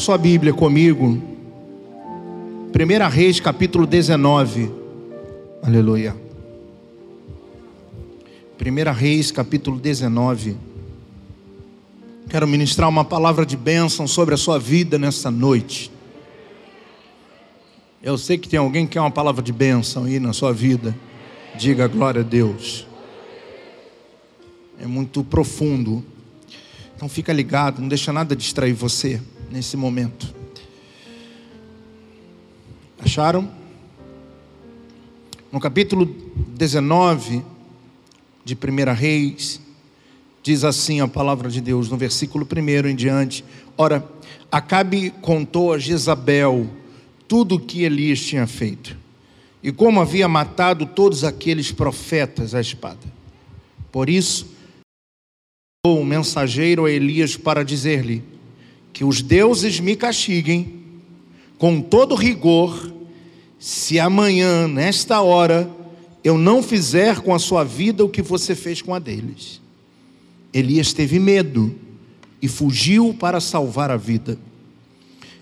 sua 0.00 0.16
Bíblia 0.16 0.54
comigo. 0.54 1.22
1 2.72 3.08
Reis, 3.10 3.38
capítulo 3.38 3.86
19. 3.86 4.72
Aleluia. 5.62 6.16
1 8.58 8.92
Reis, 8.94 9.30
capítulo 9.30 9.78
19. 9.78 10.56
Quero 12.30 12.48
ministrar 12.48 12.88
uma 12.88 13.04
palavra 13.04 13.44
de 13.44 13.58
bênção 13.58 14.06
sobre 14.06 14.34
a 14.34 14.38
sua 14.38 14.58
vida 14.58 14.98
nessa 14.98 15.30
noite. 15.30 15.92
Eu 18.02 18.16
sei 18.16 18.38
que 18.38 18.48
tem 18.48 18.58
alguém 18.58 18.86
que 18.86 18.94
quer 18.94 19.00
uma 19.02 19.10
palavra 19.10 19.42
de 19.42 19.52
bênção 19.52 20.04
aí 20.04 20.18
na 20.18 20.32
sua 20.32 20.50
vida. 20.50 20.96
Diga 21.58 21.86
glória 21.86 22.22
a 22.22 22.24
Deus. 22.24 22.86
É 24.80 24.86
muito 24.86 25.22
profundo. 25.22 26.02
Então 26.96 27.06
fica 27.06 27.34
ligado, 27.34 27.82
não 27.82 27.88
deixa 27.88 28.14
nada 28.14 28.34
distrair 28.34 28.72
você 28.72 29.20
nesse 29.50 29.76
momento. 29.76 30.34
Acharam? 32.98 33.50
No 35.50 35.58
capítulo 35.58 36.06
19 36.56 37.42
de 38.44 38.54
1 38.54 38.94
Reis, 38.94 39.60
diz 40.42 40.64
assim 40.64 41.00
a 41.00 41.08
palavra 41.08 41.50
de 41.50 41.60
Deus, 41.60 41.90
no 41.90 41.96
versículo 41.96 42.46
1 42.46 42.88
em 42.88 42.94
diante: 42.94 43.44
Ora, 43.76 44.08
Acabe 44.50 45.10
contou 45.22 45.72
a 45.72 45.78
Jezabel 45.78 46.68
tudo 47.28 47.54
o 47.54 47.60
que 47.60 47.84
Elias 47.84 48.20
tinha 48.20 48.46
feito, 48.48 48.96
e 49.62 49.70
como 49.70 50.00
havia 50.00 50.26
matado 50.26 50.84
todos 50.84 51.22
aqueles 51.22 51.70
profetas 51.70 52.54
à 52.54 52.60
espada. 52.60 52.98
Por 53.92 54.10
isso, 54.10 54.48
um 55.86 56.04
mensageiro 56.04 56.84
a 56.84 56.90
Elias 56.90 57.36
para 57.36 57.64
dizer-lhe: 57.64 58.24
Que 59.00 59.04
os 59.06 59.22
deuses 59.22 59.80
me 59.80 59.96
castiguem 59.96 60.74
com 61.56 61.80
todo 61.80 62.14
rigor 62.14 62.92
se 63.58 63.98
amanhã, 63.98 64.68
nesta 64.68 65.22
hora, 65.22 65.70
eu 66.22 66.36
não 66.36 66.62
fizer 66.62 67.20
com 67.20 67.34
a 67.34 67.38
sua 67.38 67.64
vida 67.64 68.04
o 68.04 68.10
que 68.10 68.20
você 68.20 68.54
fez 68.54 68.82
com 68.82 68.94
a 68.94 68.98
deles. 68.98 69.58
Elias 70.52 70.92
teve 70.92 71.18
medo 71.18 71.74
e 72.42 72.46
fugiu 72.46 73.16
para 73.18 73.40
salvar 73.40 73.90
a 73.90 73.96
vida. 73.96 74.38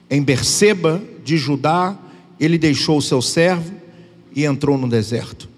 Em 0.08 0.22
Berseba 0.22 1.02
de 1.24 1.36
Judá, 1.36 1.98
ele 2.38 2.58
deixou 2.58 2.98
o 2.98 3.02
seu 3.02 3.20
servo 3.20 3.74
e 4.36 4.44
entrou 4.44 4.78
no 4.78 4.88
deserto. 4.88 5.48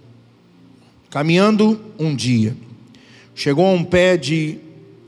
Caminhando 1.10 1.78
um 1.98 2.16
dia, 2.16 2.56
chegou 3.34 3.66
a 3.66 3.72
um 3.72 3.84
pé 3.84 4.16
de, 4.16 4.56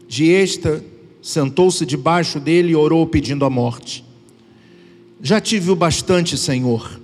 de 0.07 0.31
esta, 0.31 0.85
sentou-se 1.23 1.87
debaixo 1.87 2.39
dele 2.39 2.73
e 2.73 2.77
orou 2.77 3.07
pedindo 3.07 3.45
a 3.45 3.51
morte. 3.51 4.05
Já 5.23 5.41
tive 5.41 5.71
o 5.71 5.77
bastante, 5.77 6.37
Senhor 6.37 7.01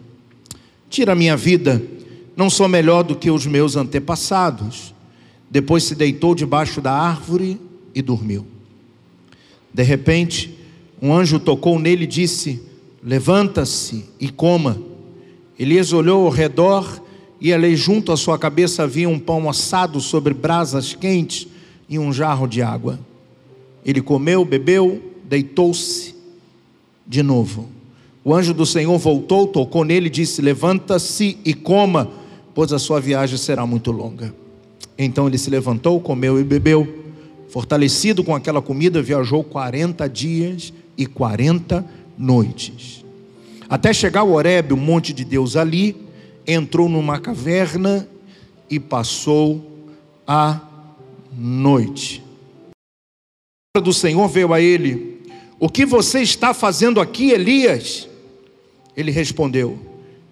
Tira 0.91 1.13
a 1.13 1.15
minha 1.15 1.37
vida, 1.37 1.83
não 2.35 2.49
sou 2.49 2.67
melhor 2.67 3.03
do 3.03 3.15
que 3.15 3.31
os 3.31 3.47
meus 3.47 3.77
antepassados. 3.77 4.95
Depois 5.51 5.85
se 5.85 5.95
deitou 5.95 6.35
debaixo 6.35 6.81
da 6.81 6.93
árvore 6.93 7.61
e 7.95 8.01
dormiu. 8.01 8.47
De 9.73 9.83
repente, 9.83 10.57
um 11.01 11.13
anjo 11.13 11.39
tocou 11.39 11.79
nele 11.79 12.05
e 12.05 12.07
disse: 12.07 12.63
Levanta-se 13.03 14.07
e 14.19 14.31
coma. 14.31 14.81
Elias 15.59 15.93
olhou 15.93 16.25
ao 16.25 16.33
redor 16.33 17.03
e 17.41 17.53
ali 17.53 17.77
junto 17.77 18.13
à 18.13 18.17
sua 18.17 18.39
cabeça 18.39 18.85
havia 18.85 19.09
um 19.09 19.19
pão 19.19 19.49
assado 19.49 20.01
sobre 20.01 20.33
brasas 20.33 20.95
quentes 20.95 21.47
e 21.89 21.99
um 21.99 22.13
jarro 22.13 22.47
de 22.47 22.63
água. 22.63 22.99
Ele 23.85 24.01
comeu, 24.01 24.45
bebeu, 24.45 25.03
deitou-se 25.25 26.15
de 27.07 27.23
novo. 27.23 27.69
O 28.25 28.35
anjo 28.35 28.53
do 28.53 28.67
Senhor 28.67 28.97
voltou, 28.99 29.47
tocou 29.47 29.85
nele 29.85 30.09
e 30.09 30.11
disse: 30.11 30.43
Levanta-se 30.43 31.39
e 31.45 31.55
coma, 31.55 32.11
pois 32.55 32.73
a 32.73 32.79
sua 32.79 33.01
viagem 33.01 33.39
será 33.39 33.67
muito 33.67 33.91
longa. 33.91 34.35
Então 34.99 35.27
ele 35.27 35.39
se 35.39 35.49
levantou, 35.49 36.01
comeu 36.01 36.39
e 36.39 36.45
bebeu. 36.45 37.07
Fortalecido 37.49 38.23
com 38.23 38.35
aquela 38.35 38.61
comida, 38.61 39.01
viajou 39.01 39.43
40 39.43 40.07
dias 40.09 40.73
e 40.97 41.07
40 41.07 41.85
noites. 42.19 43.05
Até 43.69 43.93
chegar 43.93 44.21
ao 44.21 44.33
Horebe, 44.33 44.75
o 44.75 44.77
monte 44.77 45.13
de 45.13 45.25
Deus 45.25 45.57
ali, 45.57 45.97
entrou 46.47 46.89
numa 46.89 47.19
caverna 47.19 48.09
e 48.69 48.81
passou 48.81 49.65
a 50.27 50.61
noite. 51.33 52.28
Do 53.77 53.93
Senhor 53.93 54.27
veio 54.29 54.53
a 54.53 54.61
ele: 54.61 55.21
O 55.59 55.69
que 55.69 55.85
você 55.85 56.21
está 56.21 56.53
fazendo 56.55 57.01
aqui, 57.01 57.31
Elias? 57.31 58.09
Ele 58.97 59.11
respondeu: 59.11 59.79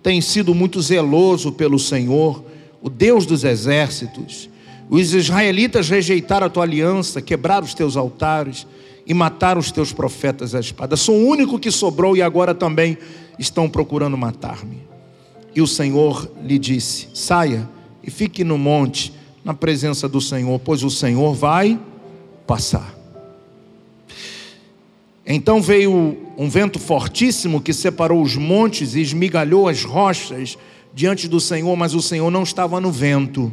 Tem 0.03 0.21
sido 0.21 0.55
muito 0.55 0.81
zeloso 0.81 1.53
pelo 1.53 1.79
Senhor, 1.79 2.43
o 2.83 2.89
Deus 2.89 3.27
dos 3.27 3.45
exércitos. 3.45 4.49
Os 4.89 5.13
israelitas 5.13 5.89
rejeitaram 5.89 6.47
a 6.47 6.51
tua 6.51 6.63
aliança, 6.63 7.21
quebraram 7.21 7.67
os 7.67 7.75
teus 7.75 7.97
altares 7.97 8.67
e 9.07 9.13
mataram 9.13 9.61
os 9.61 9.71
teus 9.71 9.93
profetas 9.93 10.55
à 10.55 10.61
espada. 10.61 10.97
Sou 10.97 11.17
o 11.17 11.27
único 11.27 11.59
que 11.59 11.71
sobrou 11.71 12.17
e 12.17 12.23
agora 12.23 12.55
também 12.55 12.97
estão 13.39 13.69
procurando 13.69 14.17
matar-me. 14.17 14.79
E 15.55 15.61
o 15.61 15.67
Senhor 15.67 16.31
lhe 16.43 16.59
disse: 16.59 17.09
Saia 17.15 17.69
e 18.03 18.11
fique 18.11 18.43
no 18.43 18.57
monte, 18.57 19.13
na 19.45 19.55
presença 19.55 20.09
do 20.09 20.21
Senhor, 20.21 20.59
pois 20.61 20.83
o 20.83 20.91
Senhor 20.91 21.35
vai 21.35 21.79
passar. 22.47 22.96
Então 25.27 25.61
veio 25.61 26.17
um 26.39 26.49
vento 26.49 26.79
fortíssimo 26.79 27.61
que 27.61 27.73
separou 27.73 28.23
os 28.23 28.37
montes 28.37 28.95
e 28.95 29.01
esmigalhou 29.01 29.69
as 29.69 29.83
rochas 29.83 30.57
diante 30.95 31.27
do 31.27 31.41
Senhor, 31.41 31.75
mas 31.77 31.95
o 31.95 32.01
Senhor 32.01 32.31
não 32.31 32.45
estava 32.45 32.81
no 32.81 32.93
vento. 32.93 33.53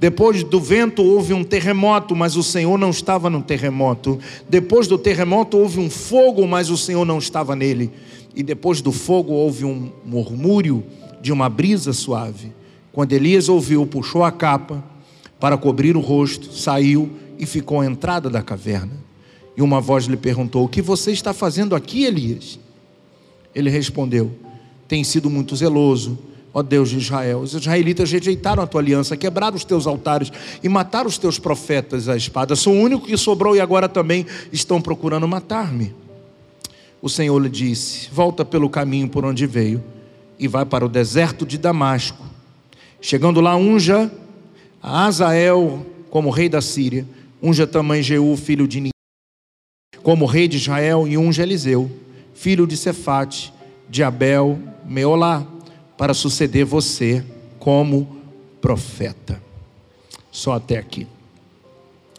Depois 0.00 0.42
do 0.42 0.60
vento 0.60 1.02
houve 1.02 1.32
um 1.32 1.44
terremoto, 1.44 2.16
mas 2.16 2.36
o 2.36 2.42
Senhor 2.42 2.76
não 2.76 2.90
estava 2.90 3.30
no 3.30 3.40
terremoto. 3.40 4.18
Depois 4.48 4.88
do 4.88 4.98
terremoto 4.98 5.56
houve 5.56 5.78
um 5.78 5.88
fogo, 5.88 6.46
mas 6.46 6.70
o 6.70 6.76
Senhor 6.76 7.04
não 7.04 7.18
estava 7.18 7.54
nele. 7.54 7.92
E 8.34 8.42
depois 8.42 8.80
do 8.80 8.90
fogo 8.90 9.32
houve 9.32 9.64
um 9.64 9.92
murmúrio 10.04 10.84
de 11.22 11.32
uma 11.32 11.48
brisa 11.48 11.92
suave. 11.92 12.52
Quando 12.92 13.12
Elias 13.12 13.48
ouviu, 13.48 13.86
puxou 13.86 14.24
a 14.24 14.32
capa 14.32 14.82
para 15.38 15.56
cobrir 15.56 15.96
o 15.96 16.00
rosto, 16.00 16.52
saiu 16.52 17.10
e 17.38 17.46
ficou 17.46 17.80
à 17.80 17.86
entrada 17.86 18.28
da 18.28 18.42
caverna. 18.42 19.03
E 19.56 19.62
uma 19.62 19.80
voz 19.80 20.06
lhe 20.06 20.16
perguntou: 20.16 20.64
O 20.64 20.68
que 20.68 20.82
você 20.82 21.12
está 21.12 21.32
fazendo 21.32 21.74
aqui, 21.74 22.04
Elias? 22.04 22.58
Ele 23.54 23.70
respondeu: 23.70 24.32
Tem 24.88 25.04
sido 25.04 25.30
muito 25.30 25.54
zeloso, 25.54 26.18
ó 26.52 26.62
Deus 26.62 26.90
de 26.90 26.98
Israel. 26.98 27.40
Os 27.40 27.54
israelitas 27.54 28.10
rejeitaram 28.10 28.62
a 28.62 28.66
tua 28.66 28.80
aliança, 28.80 29.16
quebraram 29.16 29.56
os 29.56 29.64
teus 29.64 29.86
altares 29.86 30.32
e 30.62 30.68
mataram 30.68 31.08
os 31.08 31.18
teus 31.18 31.38
profetas 31.38 32.08
à 32.08 32.16
espada. 32.16 32.56
Sou 32.56 32.74
o 32.74 32.80
único 32.80 33.06
que 33.06 33.16
sobrou 33.16 33.54
e 33.54 33.60
agora 33.60 33.88
também 33.88 34.26
estão 34.52 34.80
procurando 34.80 35.26
matar-me. 35.28 35.94
O 37.00 37.08
Senhor 37.08 37.38
lhe 37.38 37.50
disse: 37.50 38.08
Volta 38.10 38.44
pelo 38.44 38.68
caminho 38.68 39.08
por 39.08 39.24
onde 39.24 39.46
veio 39.46 39.82
e 40.38 40.48
vai 40.48 40.64
para 40.64 40.84
o 40.84 40.88
deserto 40.88 41.46
de 41.46 41.58
Damasco. 41.58 42.24
Chegando 43.00 43.40
lá, 43.40 43.54
unja 43.54 44.10
a 44.82 45.06
Azael 45.06 45.84
como 46.10 46.30
rei 46.30 46.48
da 46.48 46.60
Síria, 46.60 47.06
unja 47.42 47.66
também 47.66 48.02
Jeú, 48.02 48.36
filho 48.36 48.66
de 48.66 48.93
como 50.04 50.26
rei 50.26 50.46
de 50.46 50.58
Israel, 50.58 51.08
e 51.08 51.18
unge 51.18 51.40
Eliseu, 51.42 51.90
filho 52.34 52.66
de 52.66 52.76
Cefate, 52.76 53.52
de 53.88 54.02
Abel, 54.02 54.58
Meolá, 54.84 55.44
para 55.96 56.12
suceder 56.12 56.66
você 56.66 57.24
como 57.58 58.18
profeta. 58.60 59.42
Só 60.30 60.52
até 60.52 60.76
aqui. 60.76 61.06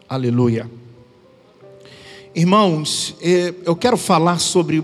Aleluia. 0.10 0.70
Irmãos, 2.34 3.16
eu 3.64 3.76
quero 3.76 3.98
falar 3.98 4.40
sobre 4.40 4.84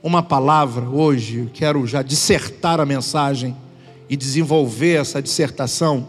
uma 0.00 0.22
palavra 0.22 0.88
hoje, 0.88 1.50
quero 1.52 1.86
já 1.88 2.02
dissertar 2.02 2.78
a 2.78 2.86
mensagem 2.86 3.56
e 4.08 4.16
desenvolver 4.16 5.00
essa 5.00 5.20
dissertação, 5.20 6.08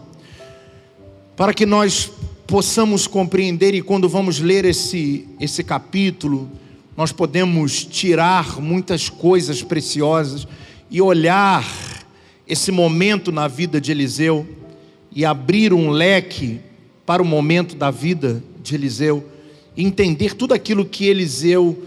para 1.36 1.52
que 1.52 1.66
nós 1.66 2.12
possamos 2.50 3.06
compreender 3.06 3.76
e 3.76 3.80
quando 3.80 4.08
vamos 4.08 4.40
ler 4.40 4.64
esse, 4.64 5.24
esse 5.38 5.62
capítulo, 5.62 6.50
nós 6.96 7.12
podemos 7.12 7.84
tirar 7.84 8.60
muitas 8.60 9.08
coisas 9.08 9.62
preciosas 9.62 10.48
e 10.90 11.00
olhar 11.00 11.64
esse 12.48 12.72
momento 12.72 13.30
na 13.30 13.46
vida 13.46 13.80
de 13.80 13.92
Eliseu 13.92 14.44
e 15.14 15.24
abrir 15.24 15.72
um 15.72 15.90
leque 15.90 16.58
para 17.06 17.22
o 17.22 17.24
momento 17.24 17.76
da 17.76 17.88
vida 17.88 18.42
de 18.60 18.74
Eliseu, 18.74 19.24
entender 19.76 20.34
tudo 20.34 20.52
aquilo 20.52 20.84
que 20.84 21.06
Eliseu 21.06 21.80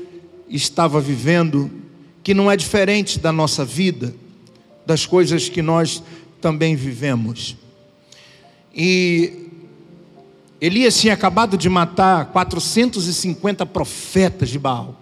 estava 0.48 1.02
vivendo, 1.02 1.70
que 2.24 2.34
não 2.34 2.50
é 2.50 2.56
diferente 2.56 3.20
da 3.20 3.34
nossa 3.34 3.66
vida, 3.66 4.16
das 4.86 5.06
coisas 5.06 5.50
que 5.50 5.62
nós 5.62 6.02
também 6.40 6.74
vivemos. 6.74 7.58
E 8.74 9.43
Elias 10.64 10.98
tinha 10.98 11.14
acabado 11.14 11.58
de 11.58 11.68
matar 11.68 12.28
450 12.28 13.66
profetas 13.66 14.48
de 14.48 14.58
Baal. 14.58 14.96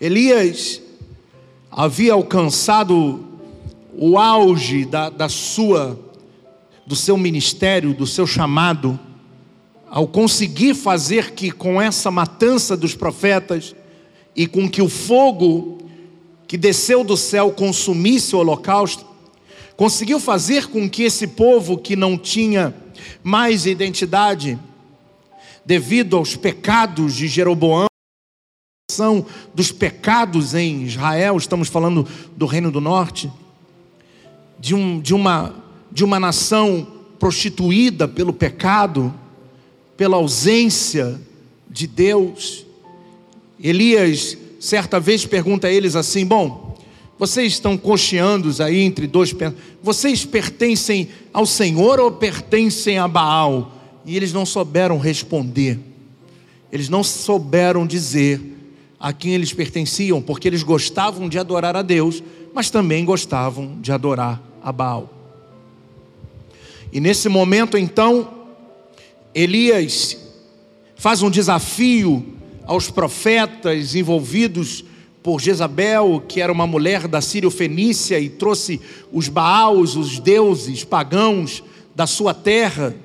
Elias 0.00 0.82
havia 1.70 2.14
alcançado 2.14 3.24
o 3.96 4.18
auge 4.18 4.84
da, 4.84 5.08
da 5.08 5.28
sua, 5.28 5.96
do 6.84 6.96
seu 6.96 7.16
ministério, 7.16 7.94
do 7.94 8.08
seu 8.08 8.26
chamado, 8.26 8.98
ao 9.88 10.08
conseguir 10.08 10.74
fazer 10.74 11.30
que 11.30 11.52
com 11.52 11.80
essa 11.80 12.10
matança 12.10 12.76
dos 12.76 12.96
profetas 12.96 13.72
e 14.34 14.48
com 14.48 14.68
que 14.68 14.82
o 14.82 14.88
fogo 14.88 15.78
que 16.48 16.56
desceu 16.56 17.04
do 17.04 17.16
céu 17.16 17.52
consumisse 17.52 18.34
o 18.34 18.40
holocausto, 18.40 19.06
conseguiu 19.78 20.18
fazer 20.18 20.66
com 20.66 20.90
que 20.90 21.04
esse 21.04 21.24
povo 21.24 21.78
que 21.78 21.94
não 21.94 22.18
tinha 22.18 22.74
mais 23.22 23.64
identidade, 23.64 24.58
devido 25.64 26.16
aos 26.16 26.34
pecados 26.34 27.14
de 27.14 27.28
Jeroboão, 27.28 27.86
dos 29.54 29.70
pecados 29.70 30.52
em 30.52 30.82
Israel, 30.82 31.36
estamos 31.36 31.68
falando 31.68 32.04
do 32.36 32.44
Reino 32.44 32.72
do 32.72 32.80
Norte, 32.80 33.30
de, 34.58 34.74
um, 34.74 34.98
de, 34.98 35.14
uma, 35.14 35.54
de 35.92 36.02
uma 36.02 36.18
nação 36.18 36.84
prostituída 37.16 38.08
pelo 38.08 38.32
pecado, 38.32 39.14
pela 39.96 40.16
ausência 40.16 41.20
de 41.70 41.86
Deus. 41.86 42.66
Elias, 43.62 44.36
certa 44.58 44.98
vez, 44.98 45.24
pergunta 45.24 45.68
a 45.68 45.72
eles 45.72 45.94
assim: 45.94 46.26
Bom, 46.26 46.67
vocês 47.18 47.54
estão 47.54 47.76
cocheando 47.76 48.50
aí 48.62 48.80
entre 48.80 49.06
dois, 49.06 49.34
vocês 49.82 50.24
pertencem 50.24 51.08
ao 51.32 51.44
Senhor 51.44 51.98
ou 51.98 52.12
pertencem 52.12 52.98
a 52.98 53.08
Baal? 53.08 53.72
E 54.04 54.16
eles 54.16 54.32
não 54.32 54.46
souberam 54.46 54.98
responder, 54.98 55.78
eles 56.72 56.88
não 56.88 57.02
souberam 57.02 57.86
dizer 57.86 58.40
a 59.00 59.12
quem 59.12 59.34
eles 59.34 59.52
pertenciam, 59.52 60.22
porque 60.22 60.48
eles 60.48 60.62
gostavam 60.62 61.28
de 61.28 61.38
adorar 61.38 61.76
a 61.76 61.82
Deus, 61.82 62.22
mas 62.54 62.70
também 62.70 63.04
gostavam 63.04 63.78
de 63.80 63.92
adorar 63.92 64.42
a 64.62 64.72
Baal. 64.72 65.12
E 66.92 67.00
nesse 67.00 67.28
momento, 67.28 67.76
então, 67.76 68.28
Elias 69.34 70.16
faz 70.96 71.22
um 71.22 71.30
desafio 71.30 72.24
aos 72.64 72.90
profetas 72.90 73.94
envolvidos 73.94 74.84
por 75.28 75.42
Jezabel, 75.42 76.24
que 76.26 76.40
era 76.40 76.50
uma 76.50 76.66
mulher 76.66 77.06
da 77.06 77.20
Sírio-Fenícia 77.20 78.18
e 78.18 78.30
trouxe 78.30 78.80
os 79.12 79.28
Baals, 79.28 79.94
os 79.94 80.18
deuses 80.18 80.84
pagãos 80.84 81.62
da 81.94 82.06
sua 82.06 82.32
terra, 82.32 82.96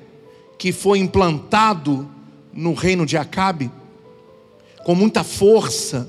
que 0.56 0.72
foi 0.72 1.00
implantado 1.00 2.08
no 2.50 2.72
reino 2.72 3.04
de 3.04 3.18
Acabe 3.18 3.70
com 4.84 4.94
muita 4.94 5.22
força, 5.22 6.08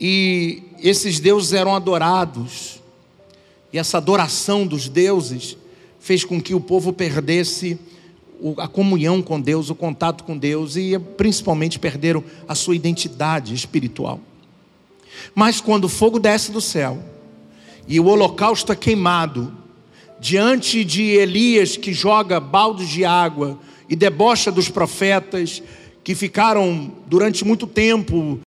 e 0.00 0.64
esses 0.80 1.20
deuses 1.20 1.52
eram 1.52 1.76
adorados, 1.76 2.82
e 3.72 3.78
essa 3.78 3.98
adoração 3.98 4.66
dos 4.66 4.88
deuses 4.88 5.56
fez 6.00 6.24
com 6.24 6.42
que 6.42 6.56
o 6.56 6.60
povo 6.60 6.92
perdesse 6.92 7.78
a 8.58 8.66
comunhão 8.66 9.22
com 9.22 9.40
Deus, 9.40 9.70
o 9.70 9.76
contato 9.76 10.24
com 10.24 10.36
Deus, 10.36 10.74
e 10.74 10.98
principalmente 10.98 11.78
perderam 11.78 12.24
a 12.48 12.56
sua 12.56 12.74
identidade 12.74 13.54
espiritual. 13.54 14.18
Mas 15.34 15.60
quando 15.60 15.84
o 15.84 15.88
fogo 15.88 16.18
desce 16.18 16.52
do 16.52 16.60
céu, 16.60 17.02
e 17.86 17.98
o 17.98 18.06
holocausto 18.06 18.72
é 18.72 18.76
queimado, 18.76 19.52
diante 20.20 20.84
de 20.84 21.02
Elias 21.02 21.76
que 21.76 21.92
joga 21.92 22.38
baldes 22.38 22.88
de 22.88 23.04
água 23.04 23.58
e 23.88 23.96
debocha 23.96 24.52
dos 24.52 24.68
profetas, 24.68 25.62
que 26.04 26.14
ficaram 26.14 26.92
durante 27.06 27.44
muito 27.44 27.66
tempo 27.66 28.40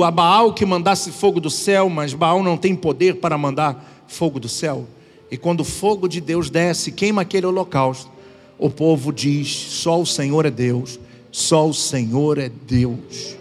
a 0.00 0.10
Baal 0.10 0.52
que 0.52 0.66
mandasse 0.66 1.12
fogo 1.12 1.40
do 1.40 1.50
céu, 1.50 1.88
mas 1.88 2.12
Baal 2.12 2.42
não 2.42 2.56
tem 2.56 2.74
poder 2.74 3.16
para 3.16 3.38
mandar 3.38 4.04
fogo 4.08 4.40
do 4.40 4.48
céu. 4.48 4.86
E 5.30 5.36
quando 5.36 5.60
o 5.60 5.64
fogo 5.64 6.08
de 6.08 6.20
Deus 6.20 6.50
desce, 6.50 6.92
queima 6.92 7.22
aquele 7.22 7.46
holocausto, 7.46 8.10
o 8.58 8.68
povo 8.68 9.12
diz: 9.12 9.48
só 9.48 10.00
o 10.00 10.06
Senhor 10.06 10.46
é 10.46 10.50
Deus, 10.50 10.98
só 11.30 11.68
o 11.68 11.74
Senhor 11.74 12.38
é 12.38 12.48
Deus. 12.48 13.36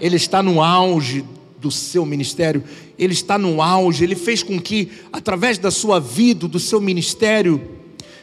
Ele 0.00 0.16
está 0.16 0.42
no 0.42 0.62
auge 0.62 1.24
do 1.58 1.70
seu 1.70 2.04
ministério, 2.04 2.62
ele 2.98 3.12
está 3.12 3.38
no 3.38 3.60
auge, 3.62 4.04
ele 4.04 4.14
fez 4.14 4.42
com 4.42 4.60
que, 4.60 4.90
através 5.12 5.58
da 5.58 5.70
sua 5.70 5.98
vida, 5.98 6.46
do 6.46 6.60
seu 6.60 6.80
ministério, 6.80 7.76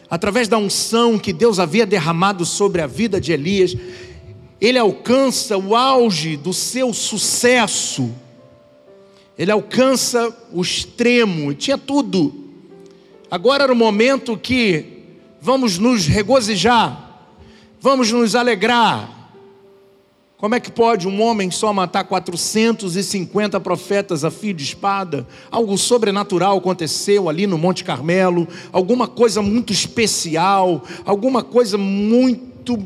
através 0.10 0.48
da 0.48 0.58
unção 0.58 1.18
que 1.18 1.34
Deus 1.34 1.60
havia 1.60 1.86
derramado 1.86 2.46
sobre 2.46 2.82
a 2.82 2.88
vida 2.88 3.20
de 3.20 3.32
Elias, 3.32 3.76
ele 4.62 4.78
alcança 4.78 5.58
o 5.58 5.76
auge 5.76 6.38
do 6.38 6.54
seu 6.54 6.94
sucesso, 6.94 8.12
ele 9.38 9.52
alcança 9.52 10.34
o 10.54 10.62
extremo, 10.62 11.54
tinha 11.54 11.78
tudo. 11.78 12.34
Agora 13.30 13.64
era 13.64 13.74
o 13.74 13.76
momento 13.76 14.38
que 14.38 14.86
vamos 15.42 15.78
nos 15.78 16.06
regozijar, 16.06 17.28
vamos 17.82 18.12
nos 18.12 18.36
alegrar, 18.36 19.23
como 20.44 20.56
é 20.56 20.60
que 20.60 20.70
pode 20.70 21.08
um 21.08 21.22
homem 21.22 21.50
só 21.50 21.72
matar 21.72 22.04
450 22.04 23.62
profetas 23.62 24.26
a 24.26 24.30
fio 24.30 24.54
de 24.54 24.62
espada? 24.62 25.26
Algo 25.50 25.78
sobrenatural 25.78 26.58
aconteceu 26.58 27.30
ali 27.30 27.48
no 27.48 27.58
Monte 27.58 27.82
Carmelo, 27.82 28.46
alguma 28.70 29.08
coisa 29.08 29.42
muito 29.42 29.72
especial, 29.72 30.84
alguma 31.06 31.44
coisa 31.44 31.78
muito 31.78 32.78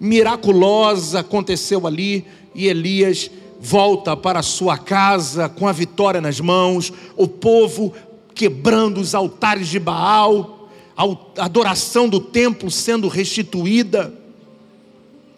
miraculosa 0.00 1.20
aconteceu 1.20 1.86
ali 1.86 2.24
e 2.54 2.66
Elias 2.66 3.30
volta 3.60 4.16
para 4.16 4.40
sua 4.40 4.78
casa 4.78 5.50
com 5.50 5.68
a 5.68 5.72
vitória 5.72 6.18
nas 6.18 6.40
mãos, 6.40 6.90
o 7.14 7.28
povo 7.28 7.92
quebrando 8.34 8.98
os 8.98 9.14
altares 9.14 9.68
de 9.68 9.78
Baal, 9.78 10.70
a 10.96 11.44
adoração 11.44 12.08
do 12.08 12.20
templo 12.20 12.70
sendo 12.70 13.06
restituída. 13.06 14.21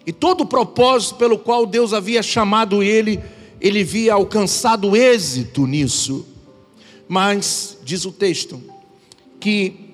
E 0.05 0.13
todo 0.13 0.41
o 0.41 0.45
propósito 0.45 1.15
pelo 1.15 1.37
qual 1.37 1.65
Deus 1.65 1.93
havia 1.93 2.21
chamado 2.21 2.83
ele, 2.83 3.19
ele 3.59 3.83
via 3.83 4.13
alcançado 4.13 4.95
êxito 4.95 5.65
nisso. 5.65 6.25
Mas, 7.07 7.77
diz 7.83 8.05
o 8.05 8.11
texto, 8.11 8.61
que 9.39 9.85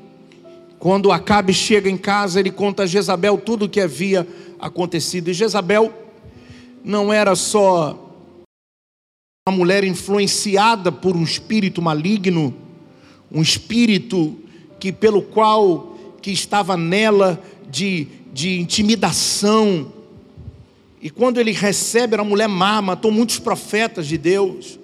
quando 0.80 1.12
Acabe 1.12 1.54
chega 1.54 1.90
em 1.90 1.98
casa, 1.98 2.40
ele 2.40 2.52
conta 2.52 2.84
a 2.84 2.86
Jezabel 2.86 3.38
tudo 3.38 3.66
o 3.66 3.70
que 3.70 3.80
havia 3.80 4.28
acontecido. 4.60 5.30
E 5.30 5.34
Jezabel 5.34 5.94
não 6.84 7.14
era 7.14 7.36
só 7.36 8.10
uma 9.48 9.56
mulher 9.56 9.84
influenciada 9.84 10.92
por 10.92 11.16
um 11.16 11.24
espírito 11.24 11.82
maligno, 11.82 12.54
um 13.32 13.42
espírito 13.42 14.38
que 14.80 14.92
pelo 14.92 15.22
qual 15.22 15.98
que 16.22 16.32
estava 16.32 16.76
nela 16.76 17.42
de, 17.70 18.08
de 18.34 18.60
intimidação, 18.60 19.92
e 21.02 21.10
quando 21.10 21.40
ele 21.40 21.52
recebe, 21.52 22.14
era 22.14 22.22
uma 22.22 22.30
mulher 22.30 22.48
má, 22.48 22.82
matou 22.82 23.12
muitos 23.12 23.40
profetas 23.40 24.06
de 24.06 24.18
Deus. 24.18 24.80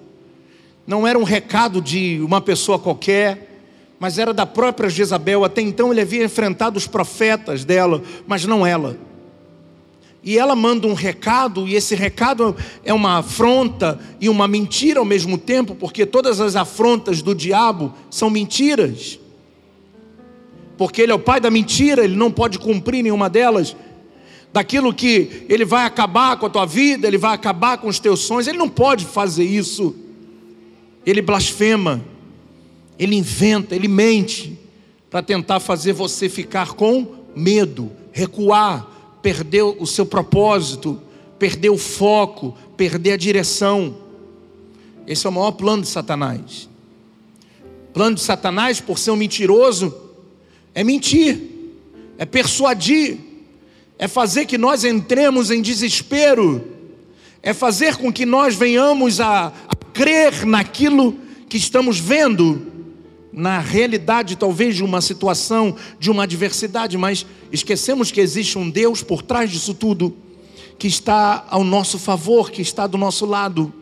Não 0.84 1.06
era 1.06 1.16
um 1.16 1.22
recado 1.22 1.80
de 1.80 2.20
uma 2.22 2.40
pessoa 2.40 2.78
qualquer, 2.78 3.60
mas 4.00 4.18
era 4.18 4.34
da 4.34 4.44
própria 4.44 4.90
Jezabel. 4.90 5.44
Até 5.44 5.60
então 5.60 5.92
ele 5.92 6.00
havia 6.00 6.24
enfrentado 6.24 6.76
os 6.76 6.88
profetas 6.88 7.64
dela, 7.64 8.02
mas 8.26 8.44
não 8.44 8.66
ela. 8.66 8.98
E 10.24 10.36
ela 10.36 10.56
manda 10.56 10.88
um 10.88 10.94
recado, 10.94 11.68
e 11.68 11.76
esse 11.76 11.94
recado 11.94 12.56
é 12.84 12.92
uma 12.92 13.18
afronta 13.18 14.00
e 14.20 14.28
uma 14.28 14.48
mentira 14.48 14.98
ao 14.98 15.04
mesmo 15.04 15.38
tempo, 15.38 15.76
porque 15.76 16.04
todas 16.04 16.40
as 16.40 16.56
afrontas 16.56 17.22
do 17.22 17.32
diabo 17.32 17.94
são 18.10 18.28
mentiras. 18.28 19.20
Porque 20.76 21.00
ele 21.00 21.12
é 21.12 21.14
o 21.14 21.20
pai 21.20 21.40
da 21.40 21.50
mentira, 21.50 22.02
ele 22.02 22.16
não 22.16 22.30
pode 22.30 22.58
cumprir 22.58 23.04
nenhuma 23.04 23.30
delas 23.30 23.76
daquilo 24.52 24.92
que 24.94 25.46
ele 25.48 25.64
vai 25.64 25.84
acabar 25.84 26.36
com 26.36 26.46
a 26.46 26.50
tua 26.50 26.66
vida, 26.66 27.06
ele 27.06 27.18
vai 27.18 27.34
acabar 27.34 27.78
com 27.78 27.88
os 27.88 27.98
teus 27.98 28.20
sonhos. 28.20 28.46
Ele 28.46 28.58
não 28.58 28.68
pode 28.68 29.04
fazer 29.04 29.44
isso. 29.44 29.94
Ele 31.04 31.22
blasfema, 31.22 32.04
ele 32.98 33.16
inventa, 33.16 33.74
ele 33.74 33.88
mente 33.88 34.58
para 35.10 35.22
tentar 35.22 35.60
fazer 35.60 35.92
você 35.92 36.28
ficar 36.28 36.74
com 36.74 37.06
medo, 37.34 37.90
recuar, 38.12 38.86
perder 39.22 39.62
o 39.62 39.86
seu 39.86 40.04
propósito, 40.04 41.00
perder 41.38 41.70
o 41.70 41.78
foco, 41.78 42.56
perder 42.76 43.12
a 43.12 43.16
direção. 43.16 43.96
Esse 45.06 45.26
é 45.26 45.30
o 45.30 45.32
maior 45.32 45.52
plano 45.52 45.82
de 45.82 45.88
Satanás. 45.88 46.68
Plano 47.94 48.16
de 48.16 48.20
Satanás, 48.20 48.80
por 48.80 48.98
ser 48.98 49.10
um 49.10 49.16
mentiroso, 49.16 49.94
é 50.74 50.84
mentir, 50.84 51.40
é 52.18 52.26
persuadir, 52.26 53.18
é 53.98 54.06
fazer 54.06 54.46
que 54.46 54.56
nós 54.56 54.84
entremos 54.84 55.50
em 55.50 55.60
desespero, 55.60 56.64
é 57.42 57.52
fazer 57.52 57.96
com 57.96 58.12
que 58.12 58.24
nós 58.24 58.54
venhamos 58.54 59.20
a, 59.20 59.52
a 59.68 59.74
crer 59.92 60.46
naquilo 60.46 61.18
que 61.48 61.56
estamos 61.56 61.98
vendo, 61.98 62.66
na 63.32 63.58
realidade, 63.58 64.36
talvez, 64.36 64.76
de 64.76 64.84
uma 64.84 65.00
situação, 65.00 65.74
de 65.98 66.10
uma 66.10 66.22
adversidade, 66.22 66.96
mas 66.96 67.26
esquecemos 67.50 68.12
que 68.12 68.20
existe 68.20 68.56
um 68.56 68.70
Deus 68.70 69.02
por 69.02 69.22
trás 69.22 69.50
disso 69.50 69.74
tudo, 69.74 70.16
que 70.78 70.86
está 70.86 71.44
ao 71.50 71.64
nosso 71.64 71.98
favor, 71.98 72.50
que 72.50 72.62
está 72.62 72.86
do 72.86 72.96
nosso 72.96 73.26
lado. 73.26 73.72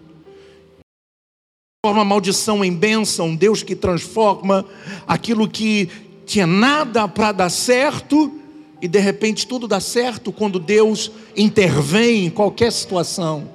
Transforma 1.85 2.05
maldição 2.05 2.65
em 2.65 2.73
bênção, 2.73 3.37
Deus 3.37 3.63
que 3.63 3.77
transforma 3.77 4.65
aquilo 5.07 5.47
que 5.49 5.89
tinha 6.25 6.47
nada 6.47 7.07
para 7.07 7.33
dar 7.33 7.51
certo 7.51 8.41
e 8.81 8.89
de 8.89 8.99
repente 8.99 9.47
tudo 9.47 9.67
dá 9.67 9.81
certo 9.81 10.31
quando 10.31 10.59
Deus 10.59 11.11
intervém 11.37 12.27
em 12.27 12.31
qualquer 12.31 12.71
situação. 12.73 13.49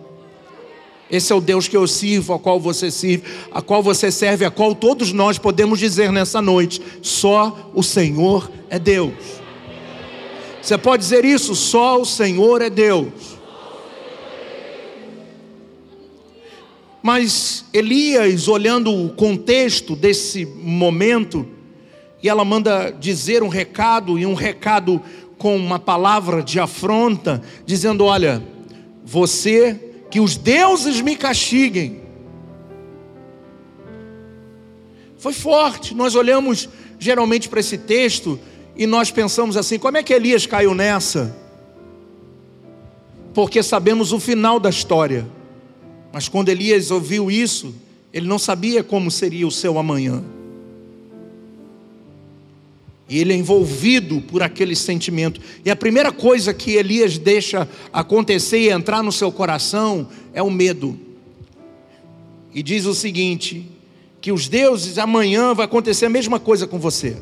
Esse 1.09 1.33
é 1.33 1.35
o 1.35 1.41
Deus 1.41 1.67
que 1.67 1.75
eu 1.75 1.85
sirvo, 1.85 2.33
a 2.33 2.39
qual 2.39 2.59
você 2.59 2.89
sirve, 2.89 3.23
a 3.51 3.61
qual 3.61 3.83
você 3.83 4.09
serve, 4.09 4.45
a 4.45 4.51
qual 4.51 4.73
todos 4.73 5.11
nós 5.11 5.37
podemos 5.37 5.77
dizer 5.77 6.11
nessa 6.11 6.41
noite: 6.41 6.81
só 7.01 7.71
o 7.73 7.83
Senhor 7.83 8.49
é 8.69 8.79
Deus. 8.79 9.13
Você 10.61 10.77
pode 10.77 11.03
dizer 11.03 11.25
isso? 11.25 11.53
Só 11.53 11.99
o 11.99 12.05
Senhor 12.05 12.61
é 12.61 12.69
Deus. 12.69 13.11
Mas 17.03 17.65
Elias, 17.73 18.47
olhando 18.47 18.93
o 18.93 19.09
contexto 19.09 19.95
desse 19.95 20.45
momento, 20.45 21.47
e 22.21 22.29
ela 22.29 22.45
manda 22.45 22.91
dizer 22.91 23.43
um 23.43 23.47
recado, 23.47 24.17
e 24.17 24.25
um 24.25 24.33
recado 24.33 25.01
com 25.37 25.55
uma 25.55 25.79
palavra 25.79 26.43
de 26.43 26.59
afronta, 26.59 27.41
dizendo: 27.65 28.05
Olha, 28.05 28.43
você, 29.03 29.79
que 30.09 30.19
os 30.19 30.37
deuses 30.37 31.01
me 31.01 31.15
castiguem. 31.15 32.01
Foi 35.17 35.33
forte. 35.33 35.93
Nós 35.93 36.15
olhamos 36.15 36.69
geralmente 36.99 37.49
para 37.49 37.59
esse 37.59 37.77
texto 37.77 38.39
e 38.75 38.85
nós 38.85 39.11
pensamos 39.11 39.57
assim: 39.57 39.79
como 39.79 39.97
é 39.97 40.03
que 40.03 40.13
Elias 40.13 40.45
caiu 40.45 40.75
nessa? 40.75 41.35
Porque 43.33 43.63
sabemos 43.63 44.11
o 44.11 44.19
final 44.19 44.59
da 44.59 44.69
história. 44.69 45.27
Mas 46.13 46.27
quando 46.27 46.49
Elias 46.49 46.91
ouviu 46.91 47.31
isso, 47.31 47.73
ele 48.11 48.27
não 48.27 48.37
sabia 48.37 48.83
como 48.83 49.09
seria 49.09 49.47
o 49.47 49.51
seu 49.51 49.79
amanhã. 49.79 50.23
E 53.11 53.19
ele 53.19 53.33
é 53.33 53.35
envolvido 53.35 54.21
por 54.21 54.41
aquele 54.41 54.73
sentimento. 54.73 55.41
E 55.65 55.69
a 55.69 55.75
primeira 55.75 56.13
coisa 56.13 56.53
que 56.53 56.75
Elias 56.75 57.17
deixa 57.17 57.67
acontecer 57.91 58.59
e 58.59 58.69
entrar 58.69 59.03
no 59.03 59.11
seu 59.11 59.29
coração 59.29 60.07
é 60.33 60.41
o 60.41 60.49
medo. 60.49 60.97
E 62.53 62.63
diz 62.63 62.85
o 62.85 62.95
seguinte: 62.95 63.69
que 64.21 64.31
os 64.31 64.47
deuses 64.47 64.97
amanhã 64.97 65.53
vai 65.53 65.65
acontecer 65.65 66.05
a 66.05 66.09
mesma 66.09 66.39
coisa 66.39 66.65
com 66.65 66.79
você. 66.79 67.17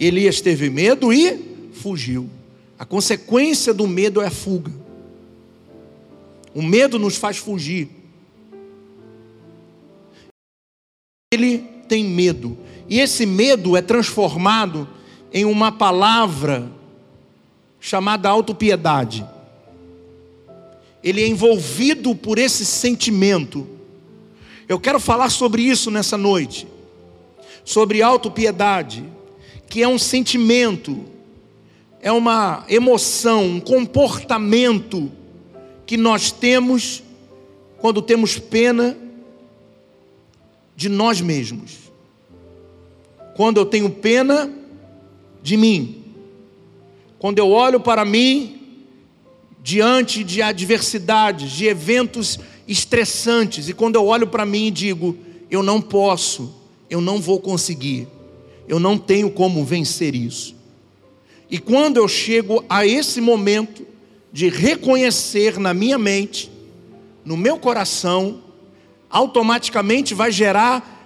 Elias 0.00 0.40
teve 0.40 0.70
medo 0.70 1.12
e 1.12 1.68
fugiu. 1.74 2.30
A 2.78 2.86
consequência 2.86 3.74
do 3.74 3.86
medo 3.86 4.22
é 4.22 4.28
a 4.28 4.30
fuga. 4.30 4.72
O 6.54 6.62
medo 6.62 6.98
nos 6.98 7.18
faz 7.18 7.36
fugir. 7.36 7.90
Ele 11.34 11.58
tem 11.86 12.02
medo. 12.02 12.56
E 12.88 12.98
esse 12.98 13.26
medo 13.26 13.76
é 13.76 13.82
transformado 13.82 14.88
em 15.32 15.44
uma 15.44 15.72
palavra 15.72 16.70
chamada 17.80 18.28
autopiedade. 18.28 19.26
Ele 21.02 21.22
é 21.22 21.26
envolvido 21.26 22.14
por 22.14 22.38
esse 22.38 22.64
sentimento. 22.64 23.66
Eu 24.68 24.78
quero 24.78 25.00
falar 25.00 25.30
sobre 25.30 25.62
isso 25.62 25.90
nessa 25.90 26.16
noite. 26.16 26.68
Sobre 27.64 28.02
autopiedade, 28.02 29.04
que 29.68 29.82
é 29.82 29.88
um 29.88 29.98
sentimento, 29.98 31.04
é 32.00 32.12
uma 32.12 32.64
emoção, 32.68 33.44
um 33.46 33.60
comportamento 33.60 35.10
que 35.86 35.96
nós 35.96 36.30
temos 36.30 37.02
quando 37.78 38.02
temos 38.02 38.38
pena 38.38 38.96
de 40.76 40.88
nós 40.88 41.20
mesmos. 41.20 41.78
Quando 43.34 43.58
eu 43.58 43.66
tenho 43.66 43.90
pena 43.90 44.61
de 45.42 45.56
mim. 45.56 46.04
Quando 47.18 47.38
eu 47.38 47.50
olho 47.50 47.80
para 47.80 48.04
mim 48.04 48.60
diante 49.62 50.24
de 50.24 50.42
adversidades, 50.42 51.52
de 51.52 51.66
eventos 51.66 52.38
estressantes, 52.66 53.68
e 53.68 53.72
quando 53.72 53.96
eu 53.96 54.06
olho 54.06 54.26
para 54.26 54.46
mim 54.46 54.66
e 54.66 54.70
digo: 54.70 55.16
eu 55.50 55.62
não 55.62 55.80
posso, 55.80 56.54
eu 56.88 57.00
não 57.00 57.20
vou 57.20 57.40
conseguir, 57.40 58.08
eu 58.66 58.80
não 58.80 58.96
tenho 58.98 59.30
como 59.30 59.64
vencer 59.64 60.14
isso. 60.14 60.54
E 61.50 61.58
quando 61.58 61.98
eu 61.98 62.08
chego 62.08 62.64
a 62.68 62.86
esse 62.86 63.20
momento 63.20 63.86
de 64.32 64.48
reconhecer 64.48 65.58
na 65.58 65.74
minha 65.74 65.98
mente, 65.98 66.50
no 67.24 67.36
meu 67.36 67.58
coração, 67.58 68.42
automaticamente 69.10 70.14
vai 70.14 70.32
gerar 70.32 71.00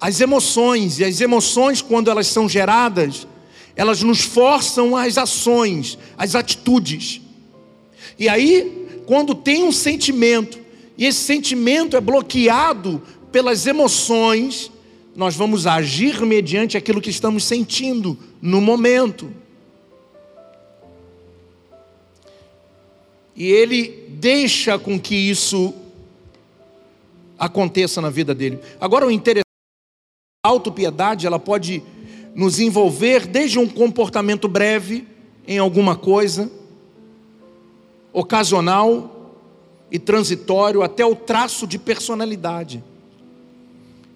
as 0.00 0.20
emoções, 0.20 0.98
e 0.98 1.04
as 1.04 1.20
emoções, 1.20 1.80
quando 1.80 2.10
elas 2.10 2.26
são 2.26 2.48
geradas, 2.48 3.26
elas 3.74 4.02
nos 4.02 4.20
forçam 4.20 4.96
às 4.96 5.16
ações, 5.16 5.98
às 6.16 6.34
atitudes. 6.34 7.20
E 8.18 8.28
aí, 8.28 9.02
quando 9.06 9.34
tem 9.34 9.64
um 9.64 9.72
sentimento, 9.72 10.58
e 10.96 11.06
esse 11.06 11.20
sentimento 11.20 11.96
é 11.96 12.00
bloqueado 12.00 13.02
pelas 13.30 13.66
emoções, 13.66 14.70
nós 15.16 15.34
vamos 15.34 15.66
agir 15.66 16.20
mediante 16.24 16.76
aquilo 16.76 17.00
que 17.00 17.10
estamos 17.10 17.44
sentindo 17.44 18.18
no 18.40 18.60
momento. 18.60 19.30
E 23.34 23.50
ele 23.50 24.06
deixa 24.10 24.78
com 24.78 25.00
que 25.00 25.14
isso 25.14 25.74
aconteça 27.38 28.00
na 28.00 28.10
vida 28.10 28.34
dele. 28.34 28.60
Agora 28.80 29.06
o 29.06 29.10
interessante, 29.10 29.42
a 30.44 30.48
autopiedade, 30.48 31.26
ela 31.26 31.38
pode 31.38 31.82
nos 32.34 32.58
envolver 32.58 33.26
desde 33.26 33.58
um 33.58 33.68
comportamento 33.68 34.48
breve 34.48 35.06
em 35.46 35.58
alguma 35.58 35.96
coisa, 35.96 36.50
ocasional 38.12 39.34
e 39.90 39.98
transitório, 39.98 40.82
até 40.82 41.04
o 41.04 41.14
traço 41.14 41.66
de 41.66 41.78
personalidade. 41.78 42.82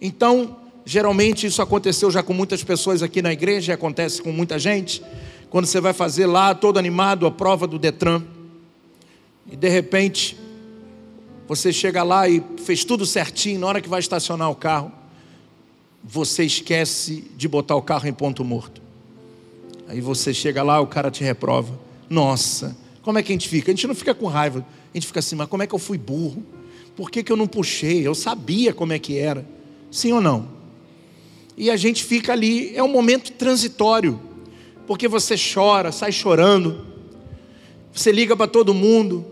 Então, 0.01 0.57
geralmente 0.85 1.47
isso 1.47 1.61
aconteceu 1.61 2.11
já 2.11 2.23
com 2.23 2.33
muitas 2.33 2.63
pessoas 2.63 3.03
aqui 3.03 3.21
na 3.21 3.33
igreja, 3.33 3.75
acontece 3.75 4.23
com 4.23 4.33
muita 4.33 4.59
gente, 4.59 5.03
quando 5.51 5.67
você 5.67 5.81
vai 5.81 5.93
fazer 5.93 6.27
lá, 6.27 6.55
todo 6.55 6.79
animado, 6.79 7.27
a 7.27 7.31
prova 7.31 7.67
do 7.67 7.79
Detran, 7.79 8.23
e 9.51 9.57
de 9.57 9.69
repente, 9.69 10.37
você 11.47 11.73
chega 11.73 12.03
lá 12.03 12.29
e 12.29 12.43
fez 12.59 12.85
tudo 12.85 13.07
certinho, 13.07 13.61
na 13.61 13.67
hora 13.67 13.81
que 13.81 13.89
vai 13.89 14.01
estacionar 14.01 14.51
o 14.51 14.55
carro, 14.55 14.93
você 16.09 16.45
esquece 16.45 17.25
de 17.37 17.49
botar 17.49 17.75
o 17.75 17.83
carro 17.83 18.07
em 18.07 18.13
ponto 18.13 18.45
morto. 18.45 18.81
Aí 19.89 20.01
você 20.01 20.33
chega 20.33 20.63
lá, 20.63 20.81
o 20.81 20.87
cara 20.87 21.11
te 21.11 21.25
reprova. 21.25 21.79
Nossa, 22.09 22.77
como 23.03 23.19
é 23.19 23.23
que 23.23 23.33
a 23.33 23.35
gente 23.35 23.49
fica? 23.49 23.73
A 23.73 23.75
gente 23.75 23.89
não 23.89 23.95
fica 23.95 24.15
com 24.15 24.27
raiva, 24.27 24.65
a 24.93 24.97
gente 24.97 25.09
fica 25.09 25.19
assim, 25.19 25.35
mas 25.35 25.49
como 25.49 25.65
é 25.65 25.67
que 25.67 25.75
eu 25.75 25.79
fui 25.79 25.99
burro? 25.99 26.45
Por 26.95 27.11
que, 27.11 27.25
que 27.25 27.33
eu 27.33 27.37
não 27.37 27.49
puxei? 27.49 28.07
Eu 28.07 28.15
sabia 28.15 28.73
como 28.73 28.93
é 28.93 28.99
que 28.99 29.19
era. 29.19 29.45
Sim 29.91 30.13
ou 30.13 30.21
não? 30.21 30.49
E 31.57 31.71
a 31.71 31.77
gente 31.77 32.05
fica 32.05 32.33
ali, 32.33 32.75
é 32.77 32.83
um 32.83 32.89
momento 32.89 33.33
transitório, 33.33 34.21
porque 34.87 35.09
você 35.09 35.35
chora, 35.37 35.91
sai 35.91 36.13
chorando, 36.13 36.87
você 37.93 38.13
liga 38.13 38.37
para 38.37 38.47
todo 38.47 38.73
mundo, 38.73 39.27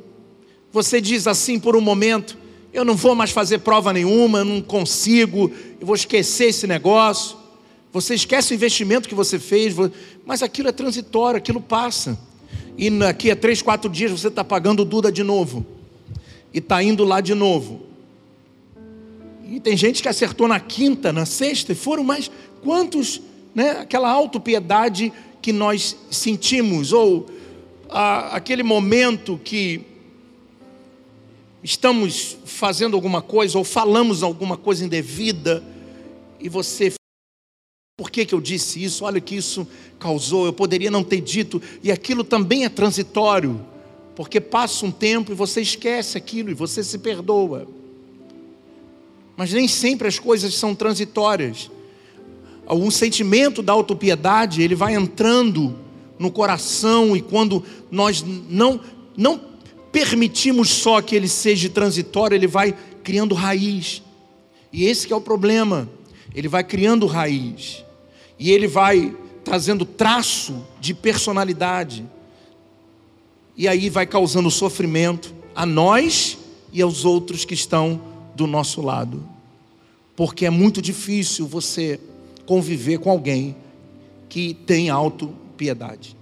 você 0.73 1.00
diz 1.00 1.26
assim 1.26 1.61
por 1.61 1.76
um 1.76 1.81
momento: 1.81 2.37
eu 2.75 2.85
não 2.85 2.97
vou 2.97 3.14
mais 3.14 3.31
fazer 3.31 3.61
prova 3.61 3.93
nenhuma, 3.93 4.40
eu 4.40 4.45
não 4.45 4.61
consigo, 4.61 5.50
eu 5.81 5.87
vou 5.87 5.95
esquecer 5.95 6.47
esse 6.47 6.66
negócio. 6.66 7.37
Você 7.93 8.16
esquece 8.16 8.52
o 8.52 8.57
investimento 8.57 9.09
que 9.09 9.14
você 9.14 9.38
fez, 9.38 9.73
mas 10.26 10.43
aquilo 10.43 10.69
é 10.69 10.73
transitório, 10.73 11.38
aquilo 11.38 11.61
passa. 11.61 12.19
E 12.76 12.90
daqui 12.90 13.31
a 13.31 13.37
três, 13.37 13.62
quatro 13.62 13.88
dias 13.88 14.11
você 14.11 14.26
está 14.26 14.43
pagando 14.43 14.85
Duda 14.85 15.12
de 15.12 15.23
novo. 15.23 15.64
E 16.52 16.59
está 16.59 16.83
indo 16.83 17.04
lá 17.04 17.21
de 17.21 17.33
novo. 17.33 17.83
E 19.49 19.61
tem 19.61 19.76
gente 19.76 20.02
que 20.02 20.09
acertou 20.09 20.49
na 20.49 20.59
quinta, 20.59 21.12
na 21.12 21.25
sexta, 21.25 21.71
e 21.71 21.76
foram 21.76 22.02
mais 22.02 22.28
quantos, 22.61 23.21
né? 23.54 23.71
Aquela 23.83 24.11
autopiedade 24.11 25.12
que 25.40 25.52
nós 25.52 25.97
sentimos, 26.11 26.93
ou 26.93 27.26
a, 27.88 28.35
aquele 28.35 28.64
momento 28.64 29.40
que 29.45 29.94
estamos 31.64 32.37
fazendo 32.44 32.94
alguma 32.94 33.23
coisa 33.23 33.56
ou 33.56 33.64
falamos 33.64 34.23
alguma 34.23 34.54
coisa 34.54 34.85
indevida 34.85 35.64
e 36.38 36.47
você 36.47 36.92
por 37.97 38.11
que, 38.11 38.26
que 38.26 38.35
eu 38.35 38.40
disse 38.40 38.83
isso? 38.83 39.04
Olha 39.04 39.18
o 39.18 39.23
que 39.23 39.37
isso 39.37 39.66
causou, 40.00 40.47
eu 40.47 40.52
poderia 40.52 40.90
não 40.90 41.04
ter 41.04 41.21
dito, 41.21 41.62
e 41.80 41.92
aquilo 41.92 42.25
também 42.25 42.64
é 42.64 42.68
transitório, 42.68 43.64
porque 44.16 44.40
passa 44.40 44.85
um 44.85 44.90
tempo 44.90 45.30
e 45.30 45.35
você 45.35 45.61
esquece 45.61 46.18
aquilo 46.18 46.50
e 46.50 46.54
você 46.54 46.83
se 46.83 46.99
perdoa. 46.99 47.68
Mas 49.37 49.52
nem 49.52 49.68
sempre 49.68 50.09
as 50.09 50.18
coisas 50.18 50.54
são 50.54 50.75
transitórias. 50.75 51.71
Algum 52.66 52.90
sentimento 52.90 53.62
da 53.62 53.73
autopiedade, 53.73 54.61
ele 54.61 54.75
vai 54.75 54.94
entrando 54.94 55.78
no 56.18 56.33
coração 56.33 57.16
e 57.16 57.23
quando 57.23 57.64
nós 57.92 58.25
não 58.49 58.80
não 59.16 59.54
permitimos 59.95 60.71
só 60.71 61.01
que 61.01 61.15
ele 61.15 61.29
seja 61.29 61.69
transitório, 61.69 62.35
ele 62.35 62.49
vai 62.49 62.75
criando 63.05 63.33
raiz. 63.33 64.03
E 64.73 64.87
esse 64.87 65.13
é 65.13 65.15
o 65.15 65.21
problema. 65.21 65.89
Ele 66.35 66.49
vai 66.49 66.65
criando 66.65 67.07
raiz. 67.07 67.85
E 68.37 68.51
ele 68.51 68.67
vai 68.67 69.17
trazendo 69.45 69.85
traço 69.85 70.67
de 70.81 70.93
personalidade. 70.95 72.05
E 73.57 73.69
aí 73.69 73.89
vai 73.89 74.05
causando 74.05 74.51
sofrimento 74.51 75.33
a 75.55 75.65
nós 75.65 76.39
e 76.73 76.83
aos 76.83 77.05
outros 77.05 77.45
que 77.45 77.55
estão 77.55 78.01
do 78.35 78.49
nosso 78.49 78.83
lado. 78.83 79.25
Porque 80.17 80.45
é 80.45 80.51
muito 80.51 80.83
difícil 80.83 81.47
você 81.47 82.01
conviver 82.45 82.99
com 82.99 83.11
alguém 83.11 83.55
que 84.29 84.55
tem 84.55 84.91
auto-piedade. 84.91 86.17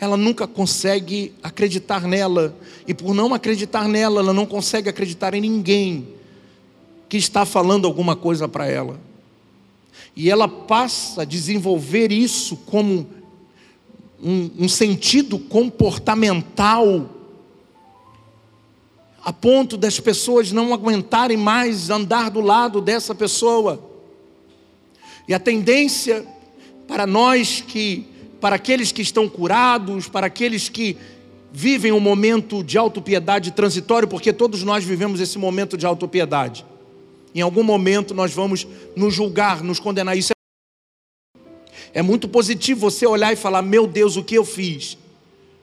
Ela 0.00 0.16
nunca 0.16 0.46
consegue 0.46 1.32
acreditar 1.42 2.02
nela, 2.02 2.56
e 2.86 2.94
por 2.94 3.14
não 3.14 3.34
acreditar 3.34 3.88
nela, 3.88 4.20
ela 4.20 4.32
não 4.32 4.46
consegue 4.46 4.88
acreditar 4.88 5.34
em 5.34 5.40
ninguém 5.40 6.08
que 7.08 7.16
está 7.16 7.44
falando 7.44 7.86
alguma 7.86 8.14
coisa 8.14 8.46
para 8.46 8.66
ela. 8.66 9.00
E 10.14 10.30
ela 10.30 10.48
passa 10.48 11.22
a 11.22 11.24
desenvolver 11.24 12.12
isso 12.12 12.56
como 12.66 13.06
um, 14.22 14.50
um 14.58 14.68
sentido 14.68 15.38
comportamental, 15.38 17.08
a 19.24 19.32
ponto 19.32 19.76
das 19.76 20.00
pessoas 20.00 20.52
não 20.52 20.72
aguentarem 20.72 21.36
mais 21.36 21.90
andar 21.90 22.30
do 22.30 22.40
lado 22.40 22.80
dessa 22.80 23.14
pessoa. 23.14 23.84
E 25.26 25.34
a 25.34 25.38
tendência 25.38 26.26
para 26.86 27.06
nós 27.06 27.60
que, 27.60 28.06
para 28.40 28.56
aqueles 28.56 28.92
que 28.92 29.02
estão 29.02 29.28
curados, 29.28 30.08
para 30.08 30.26
aqueles 30.26 30.68
que 30.68 30.96
vivem 31.52 31.92
um 31.92 32.00
momento 32.00 32.62
de 32.62 32.76
autopiedade 32.78 33.50
transitório, 33.52 34.06
porque 34.06 34.32
todos 34.32 34.62
nós 34.62 34.84
vivemos 34.84 35.20
esse 35.20 35.38
momento 35.38 35.76
de 35.76 35.86
autopiedade. 35.86 36.64
Em 37.34 37.40
algum 37.40 37.62
momento 37.62 38.14
nós 38.14 38.32
vamos 38.32 38.66
nos 38.96 39.14
julgar, 39.14 39.62
nos 39.62 39.80
condenar. 39.80 40.16
Isso 40.16 40.32
é 41.92 42.02
muito 42.02 42.28
positivo 42.28 42.80
você 42.80 43.06
olhar 43.06 43.32
e 43.32 43.36
falar: 43.36 43.62
"Meu 43.62 43.86
Deus, 43.86 44.16
o 44.16 44.24
que 44.24 44.36
eu 44.36 44.44
fiz?" 44.44 44.96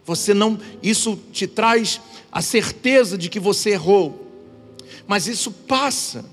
Você 0.05 0.33
não, 0.33 0.59
isso 0.83 1.19
te 1.31 1.47
traz 1.47 1.99
a 2.31 2.41
certeza 2.41 3.17
de 3.17 3.27
que 3.27 3.39
você 3.39 3.71
errou. 3.71 4.29
Mas 5.07 5.27
isso 5.27 5.51
passa. 5.51 6.23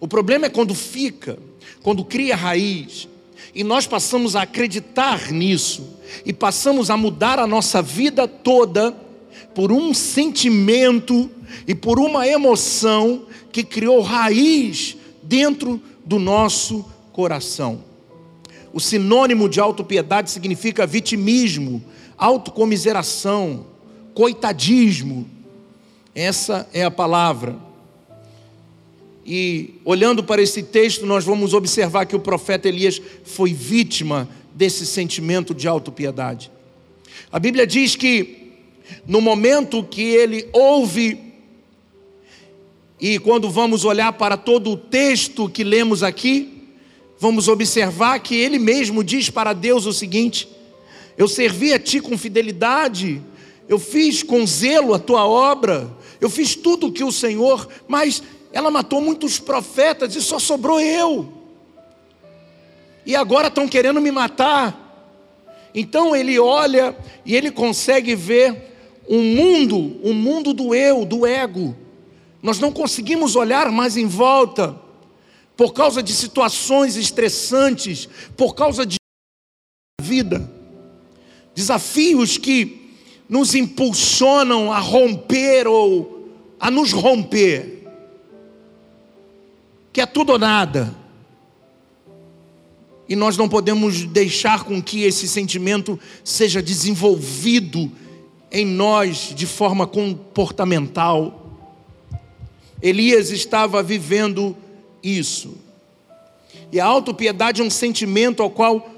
O 0.00 0.08
problema 0.08 0.46
é 0.46 0.50
quando 0.50 0.74
fica, 0.74 1.38
quando 1.82 2.04
cria 2.04 2.34
raiz, 2.34 3.08
e 3.54 3.64
nós 3.64 3.86
passamos 3.86 4.36
a 4.36 4.42
acreditar 4.42 5.30
nisso 5.30 5.98
e 6.24 6.32
passamos 6.32 6.90
a 6.90 6.96
mudar 6.96 7.38
a 7.38 7.46
nossa 7.46 7.82
vida 7.82 8.28
toda 8.28 8.92
por 9.54 9.72
um 9.72 9.92
sentimento 9.92 11.30
e 11.66 11.74
por 11.74 11.98
uma 11.98 12.26
emoção 12.26 13.26
que 13.52 13.64
criou 13.64 14.00
raiz 14.00 14.96
dentro 15.22 15.80
do 16.04 16.18
nosso 16.18 16.84
coração. 17.12 17.84
O 18.72 18.80
sinônimo 18.80 19.48
de 19.48 19.58
autopiedade 19.58 20.30
significa 20.30 20.86
vitimismo, 20.86 21.82
autocomiseração, 22.16 23.66
coitadismo. 24.14 25.28
Essa 26.14 26.68
é 26.72 26.84
a 26.84 26.90
palavra. 26.90 27.69
E 29.32 29.74
olhando 29.84 30.24
para 30.24 30.42
esse 30.42 30.60
texto, 30.60 31.06
nós 31.06 31.24
vamos 31.24 31.54
observar 31.54 32.04
que 32.04 32.16
o 32.16 32.18
profeta 32.18 32.66
Elias 32.66 33.00
foi 33.22 33.54
vítima 33.54 34.28
desse 34.52 34.84
sentimento 34.84 35.54
de 35.54 35.68
autopiedade. 35.68 36.50
A 37.30 37.38
Bíblia 37.38 37.64
diz 37.64 37.94
que 37.94 38.54
no 39.06 39.20
momento 39.20 39.84
que 39.84 40.02
ele 40.02 40.48
ouve 40.52 41.16
e 43.00 43.20
quando 43.20 43.48
vamos 43.48 43.84
olhar 43.84 44.12
para 44.14 44.36
todo 44.36 44.72
o 44.72 44.76
texto 44.76 45.48
que 45.48 45.62
lemos 45.62 46.02
aqui, 46.02 46.64
vamos 47.16 47.46
observar 47.46 48.18
que 48.18 48.34
ele 48.34 48.58
mesmo 48.58 49.04
diz 49.04 49.30
para 49.30 49.52
Deus 49.52 49.86
o 49.86 49.92
seguinte: 49.92 50.48
Eu 51.16 51.28
servi 51.28 51.72
a 51.72 51.78
ti 51.78 52.00
com 52.00 52.18
fidelidade, 52.18 53.22
eu 53.68 53.78
fiz 53.78 54.24
com 54.24 54.44
zelo 54.44 54.92
a 54.92 54.98
tua 54.98 55.24
obra, 55.24 55.88
eu 56.20 56.28
fiz 56.28 56.56
tudo 56.56 56.88
o 56.88 56.92
que 56.92 57.04
o 57.04 57.12
Senhor, 57.12 57.68
mas 57.86 58.20
ela 58.52 58.70
matou 58.70 59.00
muitos 59.00 59.38
profetas 59.38 60.14
e 60.14 60.20
só 60.20 60.38
sobrou 60.38 60.80
eu. 60.80 61.32
E 63.06 63.16
agora 63.16 63.48
estão 63.48 63.66
querendo 63.66 64.00
me 64.00 64.10
matar. 64.10 64.88
Então 65.74 66.14
ele 66.14 66.38
olha 66.38 66.96
e 67.24 67.34
ele 67.34 67.50
consegue 67.50 68.14
ver 68.14 69.02
um 69.08 69.22
mundo, 69.22 70.00
um 70.02 70.12
mundo 70.12 70.52
do 70.52 70.74
eu, 70.74 71.04
do 71.04 71.26
ego 71.26 71.76
nós 72.42 72.58
não 72.58 72.72
conseguimos 72.72 73.36
olhar 73.36 73.70
mais 73.70 73.96
em 73.96 74.06
volta 74.06 74.78
por 75.56 75.74
causa 75.74 76.02
de 76.02 76.12
situações 76.12 76.96
estressantes, 76.96 78.08
por 78.36 78.54
causa 78.54 78.86
de 78.86 78.96
vida, 80.00 80.50
desafios 81.54 82.38
que 82.38 82.94
nos 83.28 83.54
impulsionam 83.54 84.72
a 84.72 84.78
romper 84.78 85.68
ou 85.68 86.28
a 86.58 86.70
nos 86.70 86.92
romper, 86.92 87.79
que 89.92 90.00
é 90.00 90.06
tudo 90.06 90.32
ou 90.32 90.38
nada. 90.38 90.94
E 93.08 93.16
nós 93.16 93.36
não 93.36 93.48
podemos 93.48 94.04
deixar 94.04 94.62
com 94.62 94.80
que 94.80 95.02
esse 95.02 95.26
sentimento 95.26 95.98
seja 96.22 96.62
desenvolvido 96.62 97.90
em 98.52 98.64
nós 98.64 99.32
de 99.34 99.46
forma 99.46 99.86
comportamental. 99.86 101.58
Elias 102.80 103.30
estava 103.30 103.82
vivendo 103.82 104.56
isso. 105.02 105.58
E 106.70 106.78
a 106.78 106.86
autopiedade 106.86 107.60
é 107.60 107.64
um 107.64 107.70
sentimento 107.70 108.42
ao 108.42 108.50
qual 108.50 108.88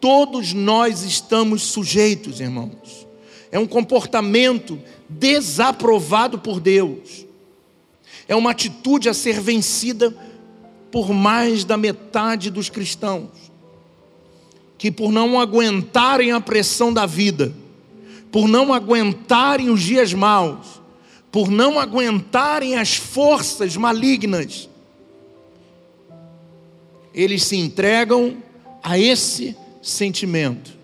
todos 0.00 0.54
nós 0.54 1.02
estamos 1.02 1.62
sujeitos, 1.62 2.40
irmãos. 2.40 3.06
É 3.52 3.58
um 3.58 3.66
comportamento 3.66 4.78
desaprovado 5.06 6.38
por 6.38 6.60
Deus. 6.60 7.26
É 8.26 8.34
uma 8.34 8.52
atitude 8.52 9.08
a 9.08 9.14
ser 9.14 9.40
vencida 9.40 10.16
por 10.90 11.12
mais 11.12 11.64
da 11.64 11.76
metade 11.76 12.50
dos 12.50 12.68
cristãos, 12.68 13.28
que 14.76 14.90
por 14.90 15.12
não 15.12 15.38
aguentarem 15.38 16.32
a 16.32 16.40
pressão 16.40 16.92
da 16.92 17.06
vida, 17.06 17.52
por 18.32 18.48
não 18.48 18.72
aguentarem 18.72 19.70
os 19.70 19.82
dias 19.82 20.12
maus, 20.12 20.80
por 21.30 21.50
não 21.50 21.78
aguentarem 21.78 22.76
as 22.76 22.96
forças 22.96 23.76
malignas, 23.76 24.68
eles 27.14 27.44
se 27.44 27.56
entregam 27.56 28.36
a 28.82 28.98
esse 28.98 29.56
sentimento. 29.82 30.78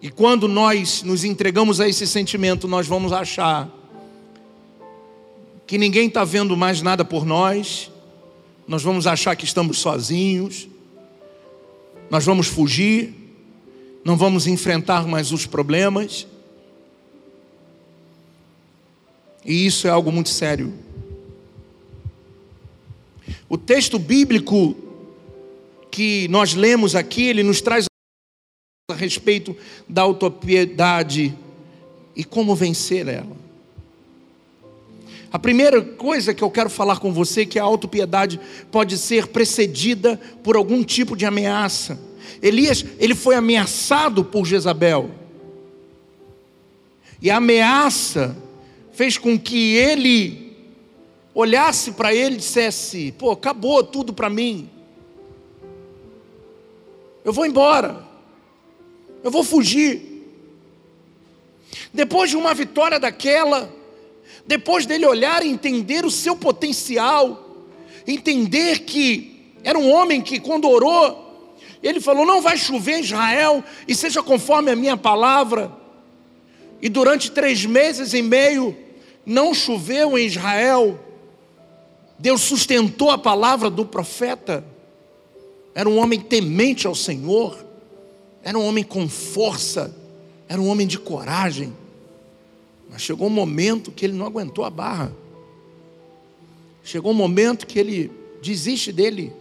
E 0.00 0.10
quando 0.10 0.46
nós 0.46 1.02
nos 1.02 1.24
entregamos 1.24 1.80
a 1.80 1.88
esse 1.88 2.06
sentimento, 2.06 2.68
nós 2.68 2.86
vamos 2.86 3.12
achar 3.12 3.68
que 5.66 5.76
ninguém 5.76 6.08
está 6.08 6.24
vendo 6.24 6.56
mais 6.56 6.80
nada 6.80 7.04
por 7.04 7.26
nós, 7.26 7.90
nós 8.68 8.82
vamos 8.82 9.06
achar 9.06 9.34
que 9.34 9.46
estamos 9.46 9.78
sozinhos, 9.78 10.68
nós 12.10 12.26
vamos 12.26 12.46
fugir, 12.46 13.14
não 14.04 14.14
vamos 14.14 14.46
enfrentar 14.46 15.06
mais 15.06 15.32
os 15.32 15.46
problemas. 15.46 16.26
E 19.42 19.64
isso 19.64 19.86
é 19.86 19.90
algo 19.90 20.12
muito 20.12 20.28
sério. 20.28 20.74
O 23.48 23.56
texto 23.56 23.98
bíblico 23.98 24.76
que 25.90 26.28
nós 26.28 26.52
lemos 26.52 26.94
aqui, 26.94 27.24
ele 27.24 27.42
nos 27.42 27.62
traz 27.62 27.86
a 28.90 28.94
respeito 28.94 29.56
da 29.88 30.02
autopiedade 30.02 31.34
e 32.14 32.22
como 32.22 32.54
vencer 32.54 33.08
ela. 33.08 33.47
A 35.30 35.38
primeira 35.38 35.82
coisa 35.82 36.32
que 36.32 36.42
eu 36.42 36.50
quero 36.50 36.70
falar 36.70 36.98
com 36.98 37.12
você 37.12 37.42
é 37.42 37.46
que 37.46 37.58
a 37.58 37.62
autopiedade 37.62 38.40
pode 38.70 38.96
ser 38.96 39.26
precedida 39.26 40.18
por 40.42 40.56
algum 40.56 40.82
tipo 40.82 41.14
de 41.14 41.26
ameaça. 41.26 41.98
Elias, 42.40 42.84
ele 42.98 43.14
foi 43.14 43.34
ameaçado 43.34 44.24
por 44.24 44.46
Jezabel. 44.46 45.10
E 47.20 47.30
a 47.30 47.36
ameaça 47.36 48.36
fez 48.92 49.18
com 49.18 49.38
que 49.38 49.74
ele 49.74 50.56
olhasse 51.34 51.92
para 51.92 52.14
ele 52.14 52.36
e 52.36 52.38
dissesse: 52.38 53.12
pô, 53.18 53.32
acabou 53.32 53.84
tudo 53.84 54.14
para 54.14 54.30
mim. 54.30 54.70
Eu 57.24 57.32
vou 57.32 57.44
embora. 57.44 58.02
Eu 59.22 59.30
vou 59.30 59.44
fugir. 59.44 60.24
Depois 61.92 62.30
de 62.30 62.36
uma 62.36 62.54
vitória 62.54 62.98
daquela, 62.98 63.70
depois 64.48 64.86
dele 64.86 65.04
olhar 65.04 65.44
e 65.44 65.48
entender 65.50 66.06
o 66.06 66.10
seu 66.10 66.34
potencial, 66.34 67.66
entender 68.06 68.78
que 68.78 69.52
era 69.62 69.78
um 69.78 69.92
homem 69.92 70.22
que, 70.22 70.40
quando 70.40 70.66
orou, 70.66 71.54
ele 71.82 72.00
falou: 72.00 72.24
Não 72.24 72.40
vai 72.40 72.56
chover 72.56 72.96
em 72.96 73.00
Israel, 73.02 73.62
e 73.86 73.94
seja 73.94 74.22
conforme 74.22 74.70
a 74.70 74.76
minha 74.76 74.96
palavra. 74.96 75.70
e 76.80 76.88
durante 76.88 77.30
três 77.30 77.66
meses 77.66 78.14
e 78.14 78.22
meio 78.22 78.74
não 79.26 79.52
choveu 79.52 80.16
em 80.16 80.24
Israel. 80.24 80.98
Deus 82.18 82.40
sustentou 82.40 83.10
a 83.10 83.18
palavra 83.18 83.68
do 83.68 83.84
profeta. 83.84 84.64
Era 85.74 85.88
um 85.88 85.98
homem 85.98 86.20
temente 86.20 86.86
ao 86.86 86.94
Senhor, 86.94 87.66
era 88.42 88.58
um 88.58 88.66
homem 88.66 88.82
com 88.82 89.06
força, 89.08 89.94
era 90.48 90.58
um 90.58 90.68
homem 90.68 90.86
de 90.86 90.98
coragem. 90.98 91.76
Mas 92.90 93.02
chegou 93.02 93.26
um 93.26 93.30
momento 93.30 93.92
que 93.92 94.04
ele 94.04 94.14
não 94.14 94.26
aguentou 94.26 94.64
a 94.64 94.70
barra. 94.70 95.12
Chegou 96.82 97.12
um 97.12 97.14
momento 97.14 97.66
que 97.66 97.78
ele 97.78 98.10
desiste 98.42 98.92
dele. 98.92 99.32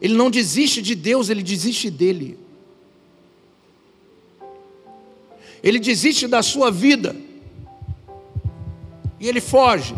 Ele 0.00 0.14
não 0.14 0.30
desiste 0.30 0.80
de 0.80 0.94
Deus, 0.94 1.28
ele 1.28 1.42
desiste 1.42 1.90
dele. 1.90 2.38
Ele 5.62 5.78
desiste 5.78 6.26
da 6.26 6.42
sua 6.42 6.70
vida. 6.70 7.14
E 9.18 9.28
ele 9.28 9.40
foge. 9.40 9.94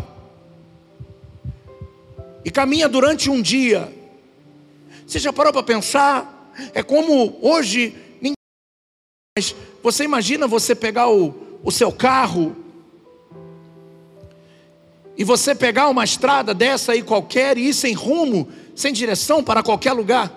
E 2.43 2.51
caminha 2.51 2.89
durante 2.89 3.29
um 3.29 3.41
dia. 3.41 3.93
Você 5.07 5.19
já 5.19 5.31
parou 5.31 5.53
para 5.53 5.63
pensar? 5.63 6.51
É 6.73 6.83
como 6.83 7.37
hoje, 7.41 7.95
mas 9.35 9.55
você 9.81 10.03
imagina 10.03 10.47
você 10.47 10.75
pegar 10.75 11.09
o, 11.09 11.52
o 11.63 11.71
seu 11.71 11.91
carro 11.91 12.55
e 15.15 15.23
você 15.23 15.53
pegar 15.53 15.89
uma 15.89 16.03
estrada 16.03 16.53
dessa 16.53 16.91
aí 16.91 17.01
qualquer 17.01 17.57
e 17.57 17.69
ir 17.69 17.73
sem 17.73 17.93
rumo, 17.93 18.47
sem 18.75 18.91
direção 18.91 19.43
para 19.43 19.61
qualquer 19.61 19.93
lugar. 19.93 20.31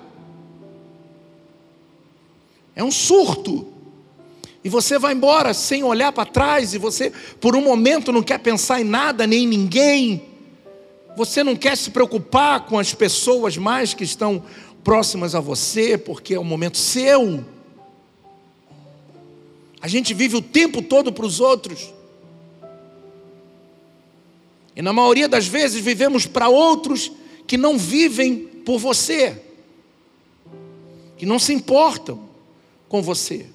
É 2.75 2.85
um 2.85 2.91
surto. 2.91 3.67
E 4.63 4.69
você 4.69 4.99
vai 4.99 5.15
embora 5.15 5.55
sem 5.55 5.83
olhar 5.83 6.13
para 6.13 6.27
trás, 6.27 6.75
e 6.75 6.79
você, 6.79 7.13
por 7.41 7.57
um 7.57 7.63
momento, 7.63 8.13
não 8.13 8.23
quer 8.23 8.39
pensar 8.39 8.81
em 8.81 8.85
nada 8.85 9.27
nem 9.27 9.45
em 9.45 9.47
ninguém. 9.47 10.23
Você 11.17 11.43
não 11.43 11.57
quer 11.57 11.77
se 11.77 11.91
preocupar 11.91 12.67
com 12.67 12.79
as 12.79 12.93
pessoas 12.93 13.57
mais 13.57 13.95
que 13.95 14.05
estão 14.05 14.43
próximas 14.85 15.35
a 15.35 15.41
você, 15.41 15.97
porque 15.97 16.35
é 16.35 16.39
o 16.39 16.45
momento 16.45 16.77
seu. 16.77 17.43
A 19.81 19.89
gente 19.89 20.15
vive 20.15 20.37
o 20.37 20.43
tempo 20.43 20.83
todo 20.83 21.13
para 21.13 21.27
os 21.27 21.41
outros. 21.41 21.93
E 24.75 24.83
na 24.83 24.93
maioria 24.93 25.29
das 25.29 25.47
vezes 25.47 25.83
vivemos 25.83 26.27
para 26.27 26.49
outros 26.49 27.11
que 27.47 27.57
não 27.57 27.79
vivem 27.79 28.39
por 28.65 28.79
você, 28.79 29.41
que 31.17 31.25
não 31.25 31.39
se 31.39 31.53
importam 31.55 32.29
com 32.89 33.01
você. 33.01 33.47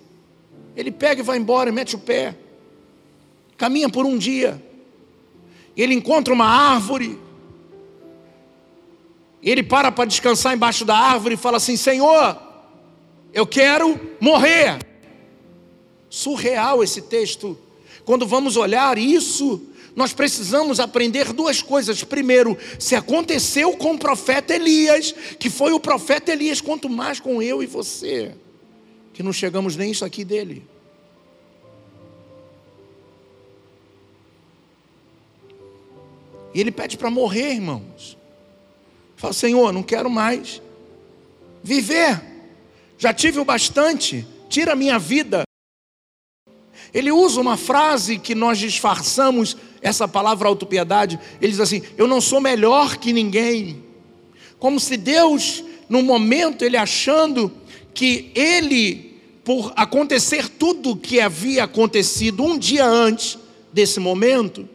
Ele 0.76 0.92
pega 0.92 1.22
e 1.22 1.24
vai 1.24 1.38
embora 1.38 1.70
e 1.70 1.74
mete 1.74 1.96
o 1.96 2.00
pé. 2.00 2.36
Caminha 3.58 3.90
por 3.90 4.06
um 4.06 4.18
dia. 4.18 4.62
Ele 5.76 5.94
encontra 5.94 6.34
uma 6.34 6.46
árvore. 6.46 7.20
Ele 9.44 9.62
para 9.62 9.92
para 9.92 10.06
descansar 10.06 10.54
embaixo 10.54 10.86
da 10.86 10.96
árvore 10.98 11.36
e 11.36 11.38
fala 11.38 11.58
assim: 11.58 11.76
Senhor, 11.76 12.38
eu 13.34 13.46
quero 13.46 14.00
morrer. 14.20 14.91
Surreal 16.12 16.84
esse 16.84 17.02
texto. 17.02 17.58
Quando 18.06 18.28
vamos 18.28 18.56
olhar 18.56 19.00
isso, 19.00 19.60
nós 19.96 20.14
precisamos 20.14 20.80
aprender 20.80 21.34
duas 21.34 21.64
coisas. 21.64 22.04
Primeiro, 22.04 22.56
se 22.78 22.94
aconteceu 22.94 23.76
com 23.78 23.94
o 23.94 23.98
profeta 23.98 24.54
Elias, 24.54 25.12
que 25.40 25.50
foi 25.50 25.74
o 25.74 25.80
profeta 25.80 26.32
Elias, 26.32 26.62
quanto 26.62 26.88
mais 26.88 27.20
com 27.20 27.42
eu 27.42 27.64
e 27.64 27.66
você 27.66 28.36
que 29.14 29.24
não 29.24 29.34
chegamos 29.34 29.76
nem 29.76 29.92
isso 29.92 30.06
aqui 30.06 30.24
dele. 30.24 30.66
E 36.54 36.60
ele 36.60 36.72
pede 36.72 36.98
para 36.98 37.10
morrer, 37.10 37.54
irmãos. 37.54 38.18
Fala, 39.16 39.34
Senhor, 39.34 39.72
não 39.72 39.84
quero 39.84 40.10
mais 40.10 40.62
viver. 41.64 42.22
Já 42.98 43.14
tive 43.14 43.40
o 43.40 43.46
bastante, 43.46 44.26
tira 44.50 44.74
a 44.74 44.76
minha 44.76 45.00
vida. 45.00 45.44
Ele 46.94 47.12
usa 47.12 47.40
uma 47.40 47.56
frase 47.56 48.18
que 48.18 48.36
nós 48.36 48.58
disfarçamos 48.58 49.56
essa 49.82 50.08
palavra 50.08 50.48
autopiedade. 50.48 51.20
Ele 51.42 51.52
diz 51.52 51.60
assim: 51.60 51.82
Eu 51.98 52.08
não 52.08 52.20
sou 52.20 52.42
melhor 52.42 52.98
que 52.98 53.14
ninguém. 53.14 53.84
Como 54.60 54.80
se 54.80 54.98
Deus, 54.98 55.64
num 55.90 56.04
momento, 56.04 56.64
ele 56.64 56.78
achando 56.78 57.52
que 57.94 58.32
ele, 58.36 59.20
por 59.44 59.74
acontecer 59.76 60.50
tudo 60.50 60.92
o 60.92 60.98
que 60.98 61.20
havia 61.20 61.64
acontecido 61.64 62.44
um 62.44 62.58
dia 62.58 62.86
antes 62.86 63.38
desse 63.72 64.00
momento, 64.00 64.68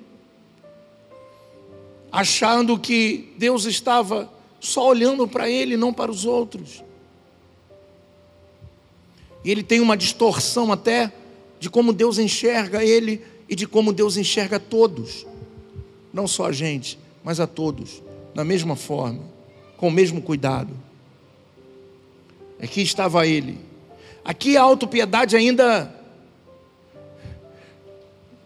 achando 2.10 2.78
que 2.78 3.32
Deus 3.36 3.64
estava 3.66 4.32
só 4.58 4.88
olhando 4.88 5.28
para 5.28 5.48
ele, 5.48 5.76
não 5.76 5.92
para 5.92 6.10
os 6.10 6.24
outros. 6.24 6.82
E 9.44 9.50
ele 9.50 9.62
tem 9.62 9.80
uma 9.80 9.96
distorção 9.96 10.72
até 10.72 11.12
de 11.66 11.70
como 11.70 11.92
Deus 11.92 12.16
enxerga 12.16 12.84
ele 12.84 13.20
e 13.48 13.56
de 13.56 13.66
como 13.66 13.92
Deus 13.92 14.16
enxerga 14.16 14.60
todos, 14.60 15.26
não 16.12 16.28
só 16.28 16.46
a 16.46 16.52
gente, 16.52 16.96
mas 17.24 17.40
a 17.40 17.46
todos, 17.48 18.04
da 18.32 18.44
mesma 18.44 18.76
forma, 18.76 19.24
com 19.76 19.88
o 19.88 19.90
mesmo 19.90 20.22
cuidado. 20.22 20.72
Aqui 22.62 22.82
estava 22.82 23.26
ele. 23.26 23.58
Aqui 24.24 24.56
a 24.56 24.62
autopiedade 24.62 25.34
ainda. 25.34 25.92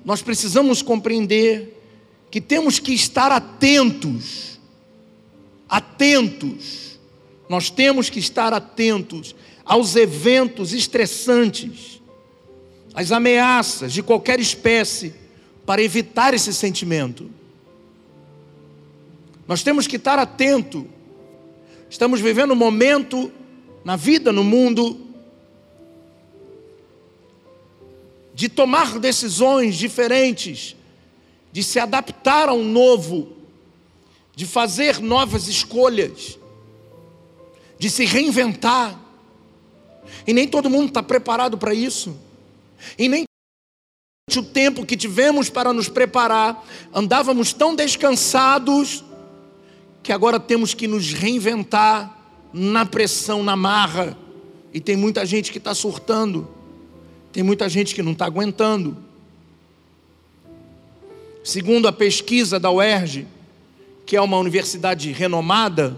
Nós 0.02 0.22
precisamos 0.22 0.80
compreender 0.80 1.78
que 2.30 2.40
temos 2.40 2.78
que 2.78 2.94
estar 2.94 3.30
atentos. 3.30 4.58
Atentos. 5.68 6.98
Nós 7.50 7.68
temos 7.68 8.08
que 8.08 8.18
estar 8.18 8.54
atentos 8.54 9.34
aos 9.62 9.94
eventos 9.94 10.72
estressantes, 10.72 11.99
às 12.94 13.12
ameaças 13.12 13.92
de 13.92 14.02
qualquer 14.02 14.40
espécie, 14.40 15.14
para 15.64 15.82
evitar 15.82 16.34
esse 16.34 16.52
sentimento. 16.52 17.30
Nós 19.46 19.62
temos 19.62 19.86
que 19.86 19.96
estar 19.96 20.18
atento. 20.18 20.86
Estamos 21.88 22.20
vivendo 22.20 22.52
um 22.52 22.56
momento 22.56 23.30
na 23.84 23.96
vida, 23.96 24.32
no 24.32 24.42
mundo, 24.42 25.00
de 28.34 28.48
tomar 28.48 28.98
decisões 28.98 29.76
diferentes, 29.76 30.74
de 31.52 31.62
se 31.62 31.78
adaptar 31.78 32.48
a 32.48 32.52
um 32.52 32.64
novo, 32.64 33.28
de 34.34 34.46
fazer 34.46 35.00
novas 35.00 35.46
escolhas, 35.46 36.38
de 37.78 37.90
se 37.90 38.04
reinventar. 38.04 38.98
E 40.26 40.32
nem 40.32 40.48
todo 40.48 40.70
mundo 40.70 40.88
está 40.88 41.02
preparado 41.02 41.58
para 41.58 41.74
isso. 41.74 42.16
E 42.98 43.08
nem 43.08 43.24
o 44.36 44.42
tempo 44.42 44.86
que 44.86 44.96
tivemos 44.96 45.50
para 45.50 45.72
nos 45.72 45.88
preparar, 45.88 46.64
andávamos 46.94 47.52
tão 47.52 47.74
descansados 47.74 49.04
que 50.02 50.12
agora 50.12 50.38
temos 50.38 50.72
que 50.72 50.86
nos 50.86 51.12
reinventar 51.12 52.16
na 52.52 52.86
pressão, 52.86 53.42
na 53.42 53.56
marra. 53.56 54.16
E 54.72 54.80
tem 54.80 54.96
muita 54.96 55.26
gente 55.26 55.50
que 55.50 55.58
está 55.58 55.74
surtando, 55.74 56.48
tem 57.32 57.42
muita 57.42 57.68
gente 57.68 57.94
que 57.94 58.02
não 58.02 58.12
está 58.12 58.26
aguentando. 58.26 58.96
Segundo 61.42 61.88
a 61.88 61.92
pesquisa 61.92 62.60
da 62.60 62.70
UERJ, 62.70 63.26
que 64.06 64.16
é 64.16 64.20
uma 64.20 64.38
universidade 64.38 65.10
renomada, 65.10 65.96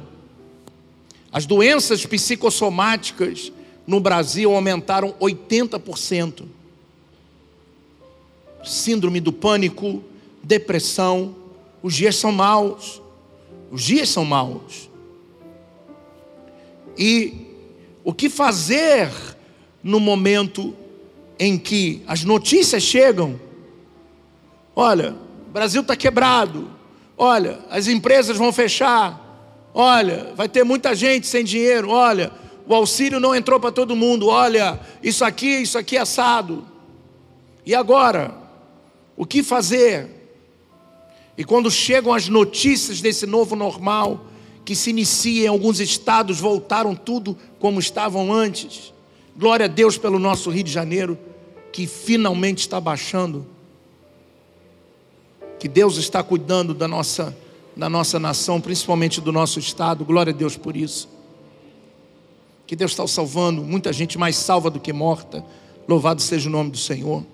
as 1.31 1.47
doenças 1.47 2.05
psicossomáticas 2.07 3.53
no 3.87 3.99
Brasil 4.01 4.55
aumentaram 4.55 5.15
80%. 5.21 6.45
Síndrome 8.65 9.21
do 9.21 9.33
pânico, 9.33 10.03
depressão, 10.43 11.35
os 11.83 11.95
dias 11.95 12.17
são 12.17 12.31
maus. 12.31 13.03
Os 13.71 13.83
dias 13.83 14.09
são 14.09 14.25
maus. 14.25 14.89
E 16.97 17.47
o 18.05 18.13
que 18.13 18.29
fazer 18.29 19.11
no 19.83 19.99
momento 19.99 20.75
em 21.39 21.59
que 21.59 22.03
as 22.07 22.23
notícias 22.23 22.83
chegam? 22.83 23.41
Olha, 24.77 25.15
o 25.49 25.51
Brasil 25.53 25.83
está 25.83 25.97
quebrado. 25.97 26.71
Olha, 27.17 27.61
as 27.71 27.89
empresas 27.89 28.37
vão 28.37 28.53
fechar. 28.53 29.21
Olha, 29.75 30.33
vai 30.37 30.49
ter 30.49 30.65
muita 30.65 30.95
gente 30.95 31.27
sem 31.27 31.45
dinheiro. 31.45 31.89
Olha, 31.89 32.31
o 32.67 32.75
auxílio 32.75 33.19
não 33.19 33.35
entrou 33.35 33.59
para 33.59 33.73
todo 33.73 33.97
mundo. 33.97 34.29
Olha, 34.29 34.79
isso 35.03 35.25
aqui, 35.25 35.63
isso 35.63 35.79
aqui 35.79 35.97
é 35.97 36.01
assado. 36.01 36.67
E 37.65 37.75
agora? 37.75 38.42
O 39.17 39.27
que 39.27 39.43
fazer? 39.43 40.09
E 41.37 41.45
quando 41.45 41.71
chegam 41.71 42.13
as 42.13 42.29
notícias 42.29 43.01
desse 43.01 43.27
novo 43.27 43.57
normal, 43.57 44.27
que 44.65 44.77
se 44.77 44.91
inicia 44.91 45.45
em 45.45 45.49
alguns 45.49 45.81
estados, 45.81 46.39
voltaram 46.39 46.95
tudo 46.95 47.37
como 47.59 47.81
estavam 47.81 48.33
antes. 48.33 48.93
Glória 49.37 49.67
a 49.67 49.69
Deus 49.69 49.97
pelo 49.99 50.19
nosso 50.19 50.51
Rio 50.51 50.65
de 50.65 50.71
Janeiro, 50.71 51.19
que 51.73 51.87
finalmente 51.87 52.59
está 52.61 52.81
baixando, 52.81 53.47
que 55.59 55.67
Deus 55.69 55.97
está 55.97 56.23
cuidando 56.23 56.75
da 56.75 56.87
nossa, 56.87 57.37
da 57.77 57.89
nossa 57.89 58.19
nação, 58.19 58.61
principalmente 58.61 59.21
do 59.21 59.33
nosso 59.33 59.59
estado. 59.59 60.05
Glória 60.05 60.33
a 60.33 60.37
Deus 60.37 60.57
por 60.57 60.77
isso. 60.77 61.09
Que 62.67 62.77
Deus 62.77 62.93
está 62.93 63.07
salvando, 63.07 63.63
muita 63.63 63.93
gente 63.93 64.19
mais 64.19 64.37
salva 64.37 64.71
do 64.71 64.81
que 64.81 64.93
morta. 64.93 65.45
Louvado 65.89 66.21
seja 66.21 66.49
o 66.49 66.53
nome 66.53 66.71
do 66.71 66.79
Senhor. 66.79 67.25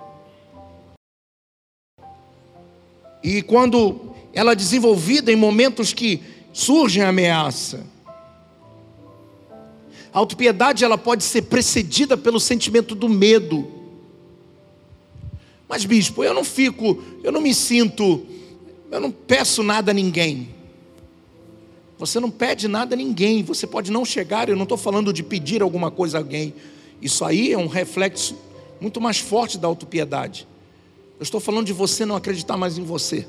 E 3.22 3.42
quando 3.42 4.14
ela 4.32 4.52
é 4.52 4.54
desenvolvida 4.54 5.32
em 5.32 5.36
momentos 5.36 5.92
que 5.92 6.20
surgem 6.52 7.02
ameaça, 7.02 7.84
a 10.12 10.18
autopiedade 10.18 10.84
ela 10.84 10.96
pode 10.96 11.24
ser 11.24 11.42
precedida 11.42 12.16
pelo 12.16 12.40
sentimento 12.40 12.94
do 12.94 13.08
medo. 13.08 13.66
Mas 15.68 15.84
bispo, 15.84 16.24
eu 16.24 16.32
não 16.32 16.44
fico, 16.44 17.02
eu 17.22 17.30
não 17.30 17.40
me 17.40 17.54
sinto, 17.54 18.26
eu 18.90 19.00
não 19.00 19.10
peço 19.10 19.62
nada 19.62 19.90
a 19.90 19.94
ninguém. 19.94 20.48
Você 21.98 22.20
não 22.20 22.30
pede 22.30 22.68
nada 22.68 22.94
a 22.94 22.96
ninguém, 22.96 23.42
você 23.42 23.66
pode 23.66 23.90
não 23.90 24.04
chegar, 24.04 24.48
eu 24.48 24.56
não 24.56 24.62
estou 24.62 24.78
falando 24.78 25.12
de 25.12 25.22
pedir 25.22 25.62
alguma 25.62 25.90
coisa 25.90 26.16
a 26.16 26.20
alguém. 26.20 26.54
Isso 27.02 27.24
aí 27.24 27.52
é 27.52 27.58
um 27.58 27.66
reflexo 27.66 28.36
muito 28.80 29.00
mais 29.00 29.18
forte 29.18 29.58
da 29.58 29.66
autopiedade. 29.66 30.46
Eu 31.18 31.24
estou 31.24 31.40
falando 31.40 31.66
de 31.66 31.72
você 31.72 32.06
não 32.06 32.14
acreditar 32.14 32.56
mais 32.56 32.78
em 32.78 32.84
você. 32.84 33.26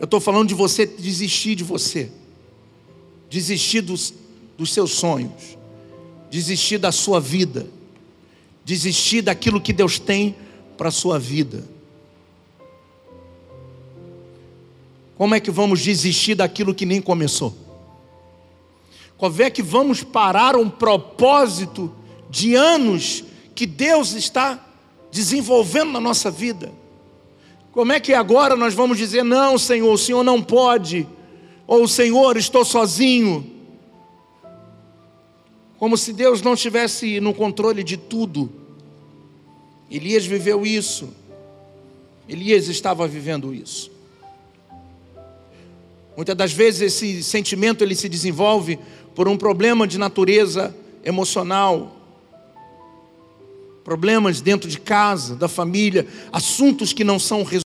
Eu 0.00 0.04
estou 0.04 0.20
falando 0.20 0.48
de 0.48 0.54
você 0.54 0.84
desistir 0.84 1.54
de 1.54 1.62
você, 1.62 2.10
desistir 3.30 3.82
dos, 3.82 4.12
dos 4.58 4.72
seus 4.72 4.90
sonhos, 4.90 5.56
desistir 6.28 6.78
da 6.78 6.90
sua 6.90 7.20
vida, 7.20 7.68
desistir 8.64 9.22
daquilo 9.22 9.60
que 9.60 9.72
Deus 9.72 10.00
tem 10.00 10.34
para 10.76 10.88
a 10.88 10.92
sua 10.92 11.20
vida. 11.20 11.64
Como 15.16 15.36
é 15.36 15.40
que 15.40 15.52
vamos 15.52 15.80
desistir 15.80 16.34
daquilo 16.34 16.74
que 16.74 16.84
nem 16.84 17.00
começou? 17.00 17.56
Como 19.16 19.40
é 19.40 19.48
que 19.50 19.62
vamos 19.62 20.02
parar 20.02 20.56
um 20.56 20.68
propósito 20.68 21.94
de 22.28 22.56
anos 22.56 23.22
que 23.54 23.66
Deus 23.66 24.14
está 24.14 24.71
desenvolvendo 25.12 25.92
na 25.92 26.00
nossa 26.00 26.28
vida? 26.28 26.72
Como 27.70 27.92
é 27.92 28.00
que 28.00 28.12
agora 28.12 28.56
nós 28.56 28.74
vamos 28.74 28.98
dizer, 28.98 29.22
não, 29.22 29.56
Senhor, 29.56 29.92
o 29.92 29.96
Senhor 29.96 30.24
não 30.24 30.42
pode, 30.42 31.06
ou 31.66 31.86
Senhor, 31.86 32.36
estou 32.36 32.64
sozinho? 32.64 33.52
como 35.82 35.98
se 35.98 36.12
Deus 36.12 36.40
não 36.42 36.54
estivesse 36.54 37.18
no 37.18 37.34
controle 37.34 37.82
de 37.82 37.96
tudo. 37.96 38.52
Elias 39.90 40.24
viveu 40.24 40.64
isso. 40.64 41.12
Elias 42.28 42.68
estava 42.68 43.08
vivendo 43.08 43.52
isso. 43.52 43.90
Muitas 46.16 46.36
das 46.36 46.52
vezes 46.52 46.82
esse 46.82 47.20
sentimento 47.24 47.82
ele 47.82 47.96
se 47.96 48.08
desenvolve 48.08 48.78
por 49.12 49.26
um 49.26 49.36
problema 49.36 49.84
de 49.84 49.98
natureza 49.98 50.72
emocional, 51.02 51.96
problemas 53.84 54.40
dentro 54.40 54.68
de 54.68 54.78
casa, 54.78 55.34
da 55.34 55.48
família, 55.48 56.06
assuntos 56.32 56.92
que 56.92 57.04
não 57.04 57.18
são 57.18 57.38
resolvidos, 57.38 57.62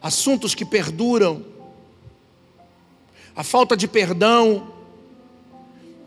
assuntos 0.00 0.54
que 0.54 0.64
perduram, 0.64 1.44
a 3.34 3.42
falta 3.42 3.76
de 3.76 3.86
perdão, 3.86 4.72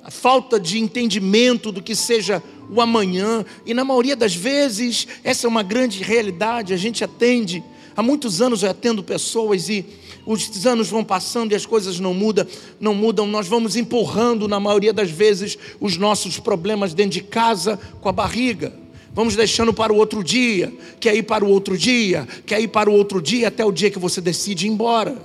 a 0.03 0.09
falta 0.09 0.59
de 0.59 0.79
entendimento 0.79 1.71
do 1.71 1.83
que 1.83 1.95
seja 1.95 2.41
o 2.69 2.81
amanhã, 2.81 3.45
e 3.65 3.73
na 3.73 3.83
maioria 3.83 4.15
das 4.15 4.33
vezes, 4.33 5.07
essa 5.23 5.45
é 5.45 5.49
uma 5.49 5.63
grande 5.63 6.01
realidade, 6.01 6.73
a 6.73 6.77
gente 6.77 7.03
atende, 7.03 7.63
há 7.99 8.03
muitos 8.03 8.41
anos 8.41 8.63
eu 8.63 8.69
atendo 8.69 9.03
pessoas 9.03 9.67
e 9.67 9.85
os 10.25 10.65
anos 10.65 10.87
vão 10.89 11.03
passando 11.03 11.51
e 11.51 11.55
as 11.55 11.65
coisas 11.65 11.99
não 11.99 12.13
mudam, 12.13 12.47
não 12.79 12.95
mudam, 12.95 13.27
nós 13.27 13.47
vamos 13.47 13.75
empurrando 13.75 14.47
na 14.47 14.57
maioria 14.57 14.93
das 14.93 15.11
vezes 15.11 15.57
os 15.81 15.97
nossos 15.97 16.39
problemas 16.39 16.93
dentro 16.93 17.11
de 17.11 17.21
casa 17.21 17.77
com 17.99 18.07
a 18.07 18.13
barriga. 18.13 18.73
Vamos 19.13 19.35
deixando 19.35 19.73
para 19.73 19.91
o 19.91 19.97
outro 19.97 20.23
dia, 20.23 20.73
quer 20.97 21.13
ir 21.13 21.23
para 21.23 21.43
o 21.43 21.49
outro 21.49 21.77
dia, 21.77 22.25
quer 22.45 22.61
ir 22.61 22.69
para 22.69 22.89
o 22.89 22.93
outro 22.93 23.21
dia 23.21 23.49
até 23.49 23.65
o 23.65 23.71
dia 23.71 23.91
que 23.91 23.99
você 23.99 24.21
decide 24.21 24.65
ir 24.65 24.69
embora. 24.69 25.17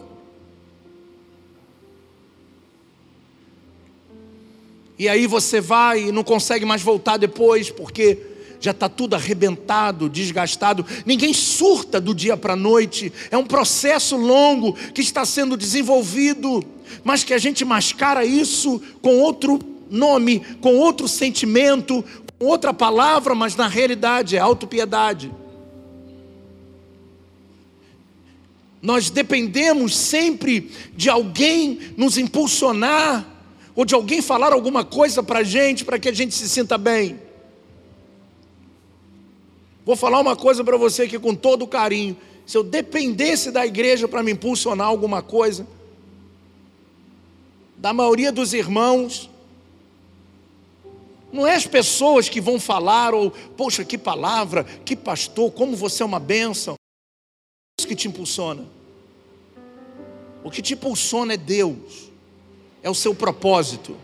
E 4.98 5.08
aí 5.08 5.28
você 5.28 5.60
vai 5.60 6.08
e 6.08 6.12
não 6.12 6.24
consegue 6.24 6.64
mais 6.64 6.82
voltar 6.82 7.18
depois, 7.18 7.70
porque 7.70 8.33
já 8.64 8.70
está 8.70 8.88
tudo 8.88 9.14
arrebentado, 9.14 10.08
desgastado. 10.08 10.86
Ninguém 11.04 11.34
surta 11.34 12.00
do 12.00 12.14
dia 12.14 12.34
para 12.34 12.54
a 12.54 12.56
noite. 12.56 13.12
É 13.30 13.36
um 13.36 13.44
processo 13.44 14.16
longo 14.16 14.72
que 14.94 15.02
está 15.02 15.26
sendo 15.26 15.54
desenvolvido, 15.54 16.64
mas 17.04 17.22
que 17.22 17.34
a 17.34 17.38
gente 17.38 17.62
mascara 17.62 18.24
isso 18.24 18.80
com 19.02 19.18
outro 19.18 19.60
nome, 19.90 20.40
com 20.62 20.76
outro 20.76 21.06
sentimento, 21.06 22.02
com 22.38 22.46
outra 22.46 22.72
palavra, 22.72 23.34
mas 23.34 23.54
na 23.54 23.68
realidade 23.68 24.34
é 24.34 24.40
autopiedade. 24.40 25.30
Nós 28.80 29.10
dependemos 29.10 29.94
sempre 29.94 30.70
de 30.96 31.10
alguém 31.10 31.92
nos 31.98 32.16
impulsionar 32.16 33.26
ou 33.76 33.84
de 33.84 33.94
alguém 33.94 34.22
falar 34.22 34.54
alguma 34.54 34.84
coisa 34.84 35.22
para 35.22 35.40
a 35.40 35.44
gente, 35.44 35.84
para 35.84 35.98
que 35.98 36.08
a 36.08 36.12
gente 36.12 36.34
se 36.34 36.48
sinta 36.48 36.78
bem. 36.78 37.23
Vou 39.84 39.96
falar 39.96 40.20
uma 40.20 40.34
coisa 40.34 40.64
para 40.64 40.76
você 40.76 41.02
aqui 41.02 41.18
com 41.18 41.34
todo 41.34 41.66
carinho. 41.66 42.16
Se 42.46 42.56
eu 42.56 42.62
dependesse 42.62 43.50
da 43.50 43.66
igreja 43.66 44.08
para 44.08 44.22
me 44.22 44.32
impulsionar 44.32 44.86
alguma 44.86 45.22
coisa, 45.22 45.66
da 47.76 47.92
maioria 47.92 48.32
dos 48.32 48.54
irmãos, 48.54 49.28
não 51.32 51.46
é 51.46 51.54
as 51.54 51.66
pessoas 51.66 52.28
que 52.28 52.40
vão 52.40 52.60
falar, 52.60 53.12
ou, 53.12 53.30
poxa, 53.30 53.84
que 53.84 53.98
palavra, 53.98 54.64
que 54.64 54.94
pastor, 54.94 55.50
como 55.50 55.76
você 55.76 56.02
é 56.02 56.06
uma 56.06 56.20
bênção. 56.20 56.74
É 56.74 57.80
isso 57.80 57.88
que 57.88 57.96
te 57.96 58.08
impulsiona. 58.08 58.64
O 60.42 60.50
que 60.50 60.62
te 60.62 60.74
impulsiona 60.74 61.34
é 61.34 61.36
Deus 61.36 62.10
é 62.82 62.88
o 62.88 62.94
seu 62.94 63.14
propósito. 63.14 63.96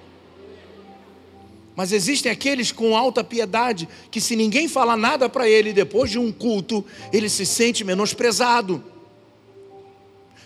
Mas 1.81 1.93
existem 1.93 2.31
aqueles 2.31 2.71
com 2.71 2.95
alta 2.95 3.25
piedade 3.25 3.89
que, 4.11 4.21
se 4.21 4.37
ninguém 4.37 4.69
falar 4.69 4.99
nada 4.99 5.31
para 5.31 5.49
ele 5.49 5.73
depois 5.73 6.11
de 6.11 6.19
um 6.19 6.31
culto, 6.31 6.85
ele 7.11 7.27
se 7.27 7.47
sente 7.47 7.85
menosprezado. 7.85 8.85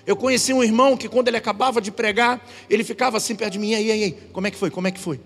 Eu 0.07 0.15
conheci 0.15 0.53
um 0.53 0.63
irmão 0.63 0.97
que, 0.97 1.09
quando 1.09 1.27
ele 1.27 1.37
acabava 1.37 1.81
de 1.81 1.91
pregar, 1.91 2.41
ele 2.71 2.85
ficava 2.85 3.17
assim 3.17 3.35
perto 3.35 3.55
de 3.55 3.59
mim: 3.59 3.71
e 3.71 3.75
aí, 3.75 3.91
aí, 3.91 4.13
como 4.33 4.47
é 4.47 4.51
que 4.53 4.57
foi? 4.57 4.71
Como 4.71 4.87
é 4.87 4.93
que 4.93 5.01
foi? 5.01 5.19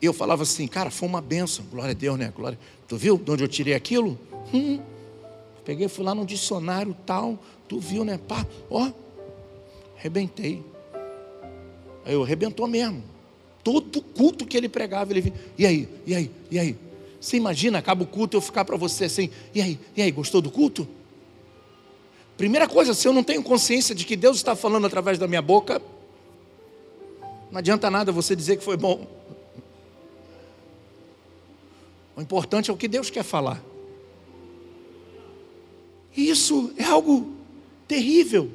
Eu 0.00 0.12
falava 0.12 0.44
assim, 0.44 0.68
cara, 0.68 0.92
foi 0.92 1.08
uma 1.08 1.20
benção, 1.20 1.64
glória 1.68 1.90
a 1.90 1.94
Deus, 1.94 2.16
né? 2.16 2.32
Glória. 2.32 2.56
Tu 2.86 2.96
viu 2.96 3.18
de 3.18 3.32
onde 3.32 3.42
eu 3.42 3.48
tirei 3.48 3.74
aquilo? 3.74 4.16
Hum. 4.54 4.78
Peguei, 5.64 5.88
fui 5.88 6.04
lá 6.04 6.14
no 6.14 6.24
dicionário 6.24 6.96
tal, 7.04 7.36
tu 7.68 7.80
viu, 7.80 8.04
né? 8.04 8.16
Pá, 8.28 8.46
ó, 8.70 8.92
arrebentei. 9.98 10.62
Aí 12.04 12.14
eu 12.14 12.22
arrebentou 12.22 12.68
mesmo. 12.68 13.10
Todo 13.62 14.02
culto 14.02 14.46
que 14.46 14.56
ele 14.56 14.68
pregava, 14.68 15.12
ele 15.12 15.20
vinha. 15.20 15.36
E 15.56 15.66
aí? 15.66 15.88
E 16.06 16.14
aí? 16.14 16.30
E 16.50 16.58
aí? 16.58 16.76
Você 17.20 17.36
imagina, 17.36 17.78
acaba 17.78 18.02
o 18.02 18.06
culto 18.06 18.36
eu 18.36 18.40
ficar 18.40 18.64
para 18.64 18.76
você 18.76 19.04
assim, 19.04 19.30
e 19.54 19.62
aí? 19.62 19.78
E 19.96 20.02
aí, 20.02 20.10
gostou 20.10 20.40
do 20.40 20.50
culto? 20.50 20.88
Primeira 22.36 22.68
coisa, 22.68 22.94
se 22.94 23.06
eu 23.06 23.12
não 23.12 23.22
tenho 23.22 23.42
consciência 23.42 23.94
de 23.94 24.04
que 24.04 24.16
Deus 24.16 24.38
está 24.38 24.56
falando 24.56 24.86
através 24.86 25.18
da 25.18 25.28
minha 25.28 25.42
boca, 25.42 25.80
não 27.50 27.58
adianta 27.58 27.90
nada 27.90 28.10
você 28.10 28.34
dizer 28.34 28.56
que 28.56 28.64
foi 28.64 28.76
bom. 28.76 29.06
O 32.16 32.20
importante 32.20 32.70
é 32.70 32.72
o 32.72 32.76
que 32.76 32.88
Deus 32.88 33.10
quer 33.10 33.22
falar. 33.22 33.62
E 36.16 36.28
isso 36.28 36.72
é 36.76 36.84
algo 36.84 37.32
terrível. 37.86 38.50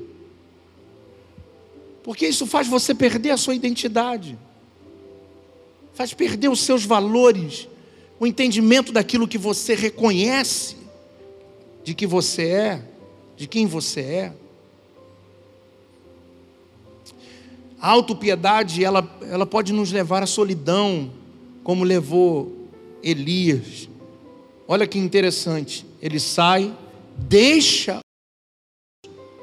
Porque 2.03 2.27
isso 2.27 2.45
faz 2.45 2.67
você 2.67 2.93
perder 2.93 3.31
a 3.31 3.37
sua 3.37 3.55
identidade, 3.55 4.37
faz 5.97 6.13
perder 6.13 6.47
os 6.47 6.59
seus 6.59 6.85
valores, 6.85 7.67
o 8.19 8.27
entendimento 8.27 8.91
daquilo 8.91 9.27
que 9.27 9.37
você 9.37 9.73
reconhece, 9.73 10.77
de 11.83 11.95
que 11.95 12.05
você 12.05 12.43
é, 12.49 12.81
de 13.35 13.47
quem 13.47 13.65
você 13.65 14.01
é. 14.01 14.33
A 17.81 17.89
autopiedade, 17.89 18.83
ela, 18.83 19.09
ela 19.23 19.47
pode 19.47 19.73
nos 19.73 19.91
levar 19.91 20.21
à 20.21 20.27
solidão, 20.27 21.11
como 21.63 21.83
levou 21.83 22.69
Elias. 23.01 23.89
Olha 24.67 24.85
que 24.85 24.99
interessante, 24.99 25.83
ele 25.99 26.19
sai, 26.19 26.77
deixa 27.17 28.01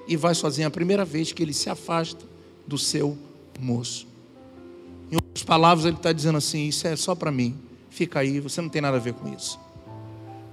e 0.06 0.16
vai 0.16 0.36
sozinho. 0.36 0.66
É 0.66 0.68
a 0.68 0.70
primeira 0.70 1.04
vez 1.04 1.32
que 1.32 1.42
ele 1.42 1.52
se 1.52 1.68
afasta 1.68 2.24
do 2.64 2.78
seu 2.78 3.18
moço. 3.58 4.13
Em 5.10 5.16
outras 5.16 5.44
palavras, 5.44 5.86
ele 5.86 5.96
está 5.96 6.12
dizendo 6.12 6.38
assim: 6.38 6.66
Isso 6.66 6.86
é 6.86 6.96
só 6.96 7.14
para 7.14 7.30
mim. 7.30 7.56
fica 7.90 8.20
aí, 8.20 8.40
você 8.40 8.60
não 8.60 8.68
tem 8.68 8.82
nada 8.82 8.96
a 8.96 9.00
ver 9.00 9.14
com 9.14 9.32
isso. 9.32 9.58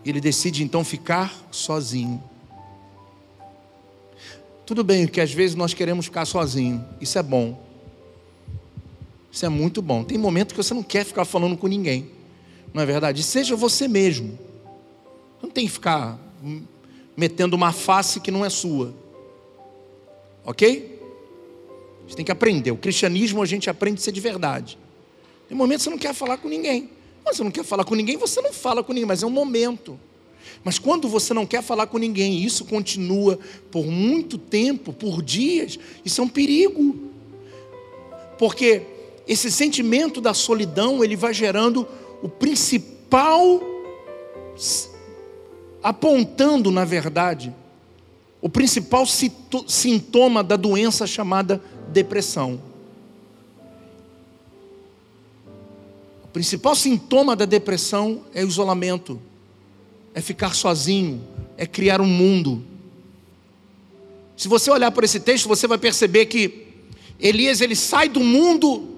Ele 0.06 0.20
decide 0.20 0.64
então 0.64 0.84
ficar 0.84 1.34
sozinho. 1.52 2.22
Tudo 4.66 4.84
bem 4.84 5.08
que 5.08 5.20
às 5.20 5.32
vezes 5.34 5.56
nós 5.56 5.74
queremos 5.74 6.06
ficar 6.06 6.26
sozinho, 6.26 6.84
isso 7.00 7.18
é 7.18 7.24
bom. 7.24 7.62
Isso 9.32 9.46
é 9.46 9.50
muito 9.50 9.82
bom. 9.82 10.04
Tem 10.04 10.18
momentos 10.18 10.54
que 10.54 10.64
você 10.64 10.74
não 10.74 10.84
quer 10.84 11.06
ficar 11.06 11.26
falando 11.26 11.58
com 11.58 11.68
ninguém, 11.68 12.10
não 12.74 12.82
é 12.82 12.86
verdade? 12.86 13.24
Seja 13.24 13.56
você 13.56 13.88
mesmo. 13.88 14.38
Não 15.42 15.50
tem 15.50 15.66
que 15.66 15.72
ficar 15.72 16.20
metendo 17.16 17.56
uma 17.56 17.72
face 17.72 18.20
que 18.20 18.32
não 18.32 18.46
é 18.46 18.50
sua. 18.50 18.94
Ok? 20.46 20.91
Gente 22.12 22.18
tem 22.18 22.26
que 22.26 22.32
aprender. 22.32 22.72
O 22.72 22.78
cristianismo 22.78 23.42
a 23.42 23.46
gente 23.46 23.70
aprende 23.70 24.02
a 24.02 24.04
ser 24.04 24.12
de 24.12 24.20
verdade. 24.20 24.78
Tem 25.48 25.58
momentos 25.58 25.86
que 25.86 25.90
você 25.90 25.90
não 25.92 25.98
quer 25.98 26.14
falar 26.14 26.36
com 26.36 26.50
ninguém. 26.50 26.90
Mas 27.24 27.38
você 27.38 27.44
não 27.44 27.52
quer 27.52 27.64
falar 27.64 27.86
com 27.86 27.96
ninguém, 27.96 28.18
você 28.18 28.42
não 28.42 28.52
fala 28.52 28.84
com 28.84 28.92
ninguém, 28.92 29.08
mas 29.08 29.24
é 29.24 29.26
um 29.26 29.30
momento. 29.30 29.98
Mas 30.62 30.78
quando 30.78 31.08
você 31.08 31.34
não 31.34 31.46
quer 31.46 31.64
falar 31.64 31.88
com 31.88 31.98
ninguém 31.98 32.34
e 32.34 32.46
isso 32.46 32.66
continua 32.66 33.40
por 33.72 33.86
muito 33.86 34.38
tempo, 34.38 34.92
por 34.92 35.22
dias, 35.22 35.80
isso 36.04 36.20
é 36.20 36.24
um 36.26 36.28
perigo. 36.28 37.00
Porque 38.38 38.82
esse 39.26 39.50
sentimento 39.50 40.20
da 40.20 40.34
solidão, 40.34 41.02
ele 41.02 41.16
vai 41.16 41.34
gerando 41.34 41.88
o 42.22 42.28
principal 42.28 43.62
apontando, 45.82 46.72
na 46.72 46.84
verdade, 46.84 47.56
o 48.42 48.50
principal 48.50 49.06
sintoma 49.06 50.44
da 50.44 50.56
doença 50.56 51.06
chamada 51.06 51.62
depressão. 51.90 52.60
O 56.24 56.28
principal 56.30 56.76
sintoma 56.76 57.36
da 57.36 57.46
depressão 57.46 58.24
é 58.34 58.44
o 58.44 58.48
isolamento, 58.48 59.22
é 60.14 60.22
ficar 60.22 60.56
sozinho, 60.56 61.22
é 61.56 61.68
criar 61.68 62.02
um 62.02 62.08
mundo. 62.08 62.64
Se 64.36 64.48
você 64.48 64.72
olhar 64.72 64.92
por 64.92 65.04
esse 65.04 65.20
texto, 65.20 65.48
você 65.48 65.68
vai 65.68 65.78
perceber 65.78 66.26
que 66.26 66.68
Elias 67.20 67.62
ele 67.62 67.76
sai 67.76 68.10
do 68.10 68.22
mundo 68.22 68.90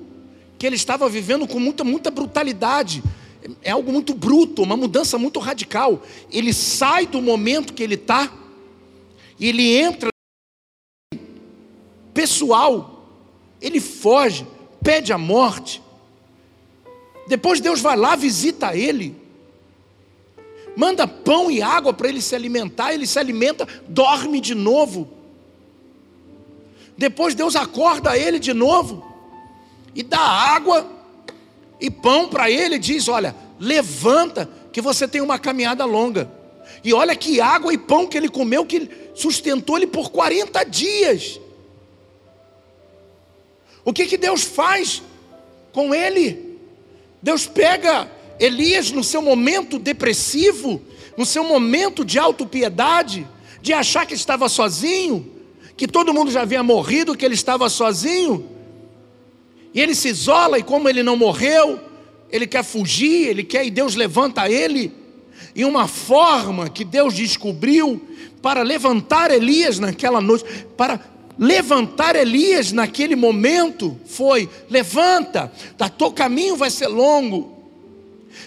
que 0.58 0.66
ele 0.66 0.78
estava 0.78 1.10
vivendo 1.10 1.46
com 1.46 1.60
muita, 1.60 1.84
muita 1.84 2.10
brutalidade. 2.10 3.04
É 3.62 3.72
algo 3.72 3.92
muito 3.92 4.14
bruto, 4.14 4.62
uma 4.62 4.78
mudança 4.78 5.18
muito 5.18 5.38
radical. 5.42 6.02
Ele 6.32 6.54
sai 6.54 7.06
do 7.06 7.22
momento 7.22 7.74
que 7.74 7.84
ele 7.84 7.96
está 7.96 8.32
ele 9.48 9.76
entra 9.78 10.10
pessoal, 12.14 13.08
ele 13.62 13.80
foge, 13.80 14.48
pede 14.84 15.12
a 15.12 15.18
morte. 15.18 15.82
Depois 17.28 17.60
Deus 17.60 17.82
vai 17.82 17.98
lá, 17.98 18.16
visita 18.16 18.76
ele, 18.76 19.16
manda 20.76 21.08
pão 21.08 21.50
e 21.50 21.62
água 21.62 21.94
para 21.94 22.10
ele 22.10 22.22
se 22.22 22.36
alimentar, 22.36 22.94
ele 22.94 23.08
se 23.08 23.18
alimenta, 23.18 23.68
dorme 23.88 24.40
de 24.40 24.54
novo. 24.54 25.10
Depois 26.98 27.34
Deus 27.34 27.56
acorda 27.56 28.18
ele 28.18 28.40
de 28.40 28.54
novo 28.54 29.04
e 29.96 30.04
dá 30.04 30.20
água 30.20 30.88
e 31.82 31.90
pão 31.90 32.30
para 32.30 32.50
ele, 32.50 32.78
diz: 32.78 33.08
Olha, 33.08 33.36
levanta, 33.60 34.50
que 34.72 34.82
você 34.82 35.08
tem 35.08 35.22
uma 35.22 35.38
caminhada 35.38 35.86
longa. 35.86 36.32
E 36.84 36.94
olha 36.94 37.16
que 37.16 37.40
água 37.40 37.74
e 37.74 37.78
pão 37.78 38.08
que 38.08 38.18
ele 38.18 38.30
comeu, 38.30 38.66
que 38.66 39.03
sustentou 39.14 39.78
ele 39.78 39.88
por 39.88 40.10
40 40.10 40.64
dias. 40.64 41.40
O 43.86 43.92
que, 43.92 44.06
que 44.06 44.18
Deus 44.18 44.44
faz 44.44 45.04
com 45.72 45.94
ele? 45.94 46.58
Deus 47.22 47.46
pega 47.46 48.10
Elias 48.40 48.92
no 48.92 49.04
seu 49.04 49.22
momento 49.22 49.78
depressivo, 49.78 50.82
no 51.18 51.26
seu 51.26 51.44
momento 51.44 52.04
de 52.04 52.18
autopiedade, 52.18 53.28
de 53.62 53.74
achar 53.74 54.06
que 54.06 54.14
estava 54.14 54.50
sozinho, 54.50 55.32
que 55.78 55.88
todo 55.88 56.14
mundo 56.14 56.32
já 56.32 56.42
havia 56.42 56.64
morrido, 56.64 57.16
que 57.16 57.26
ele 57.26 57.36
estava 57.36 57.70
sozinho, 57.70 58.50
e 59.74 59.82
ele 59.82 59.96
se 59.96 60.10
isola, 60.10 60.60
e 60.60 60.64
como 60.64 60.88
ele 60.88 61.02
não 61.02 61.16
morreu, 61.16 61.80
ele 62.30 62.46
quer 62.48 62.64
fugir, 62.64 63.28
ele 63.28 63.44
quer, 63.44 63.66
e 63.66 63.72
Deus 63.72 63.96
levanta 63.96 64.50
ele. 64.50 64.92
E 65.56 65.64
uma 65.66 65.88
forma 65.88 66.70
que 66.70 66.84
Deus 66.84 67.14
descobriu 67.14 68.02
para 68.44 68.62
levantar 68.62 69.32
Elias 69.32 69.80
naquela 69.80 70.20
noite, 70.20 70.44
para 70.76 71.00
levantar 71.40 72.14
Elias 72.14 72.74
naquele 72.74 73.16
momento, 73.16 73.98
foi: 74.06 74.50
levanta, 74.70 75.50
o 75.80 75.90
teu 75.90 76.12
caminho 76.12 76.58
vai 76.58 76.70
ser 76.70 76.88
longo. 76.88 77.54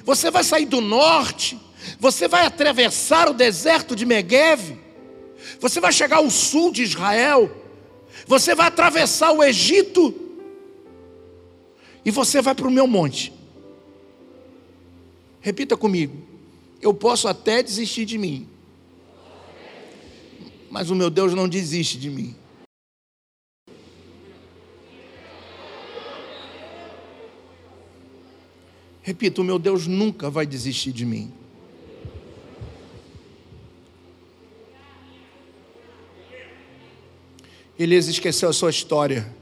Você 0.05 0.31
vai 0.31 0.45
sair 0.45 0.67
do 0.67 0.83
norte, 0.83 1.59
você 1.99 2.29
vai 2.29 2.45
atravessar 2.45 3.31
o 3.31 3.33
deserto 3.33 3.97
de 3.97 4.05
Megueve, 4.05 4.79
você 5.59 5.81
vai 5.81 5.93
chegar 5.93 6.19
ao 6.19 6.29
sul 6.29 6.71
de 6.71 6.83
Israel, 6.83 7.51
você 8.27 8.55
vai 8.55 8.67
atravessar 8.67 9.33
o 9.33 9.43
Egito, 9.43 10.15
e 12.05 12.11
você 12.11 12.43
vai 12.43 12.55
para 12.55 12.69
o 12.69 12.71
meu 12.71 12.87
monte. 12.87 13.33
Repita 15.41 15.75
comigo. 15.75 16.23
Eu 16.83 16.93
posso 16.93 17.27
até 17.27 17.63
desistir 17.63 18.05
de 18.05 18.19
mim, 18.19 18.47
mas 20.71 20.91
o 20.91 20.95
meu 20.95 21.11
Deus 21.11 21.35
não 21.35 21.49
desiste 21.49 21.99
de 21.99 22.11
mim. 22.11 22.35
Repita, 29.03 29.41
o 29.41 29.45
meu 29.45 29.59
Deus 29.59 29.87
nunca 29.87 30.29
vai 30.29 30.45
desistir 30.45 30.91
de 30.91 31.07
mim. 31.07 31.33
Elias 37.79 38.09
esqueceu 38.09 38.49
a 38.49 38.53
sua 38.53 38.71
história. 38.71 39.33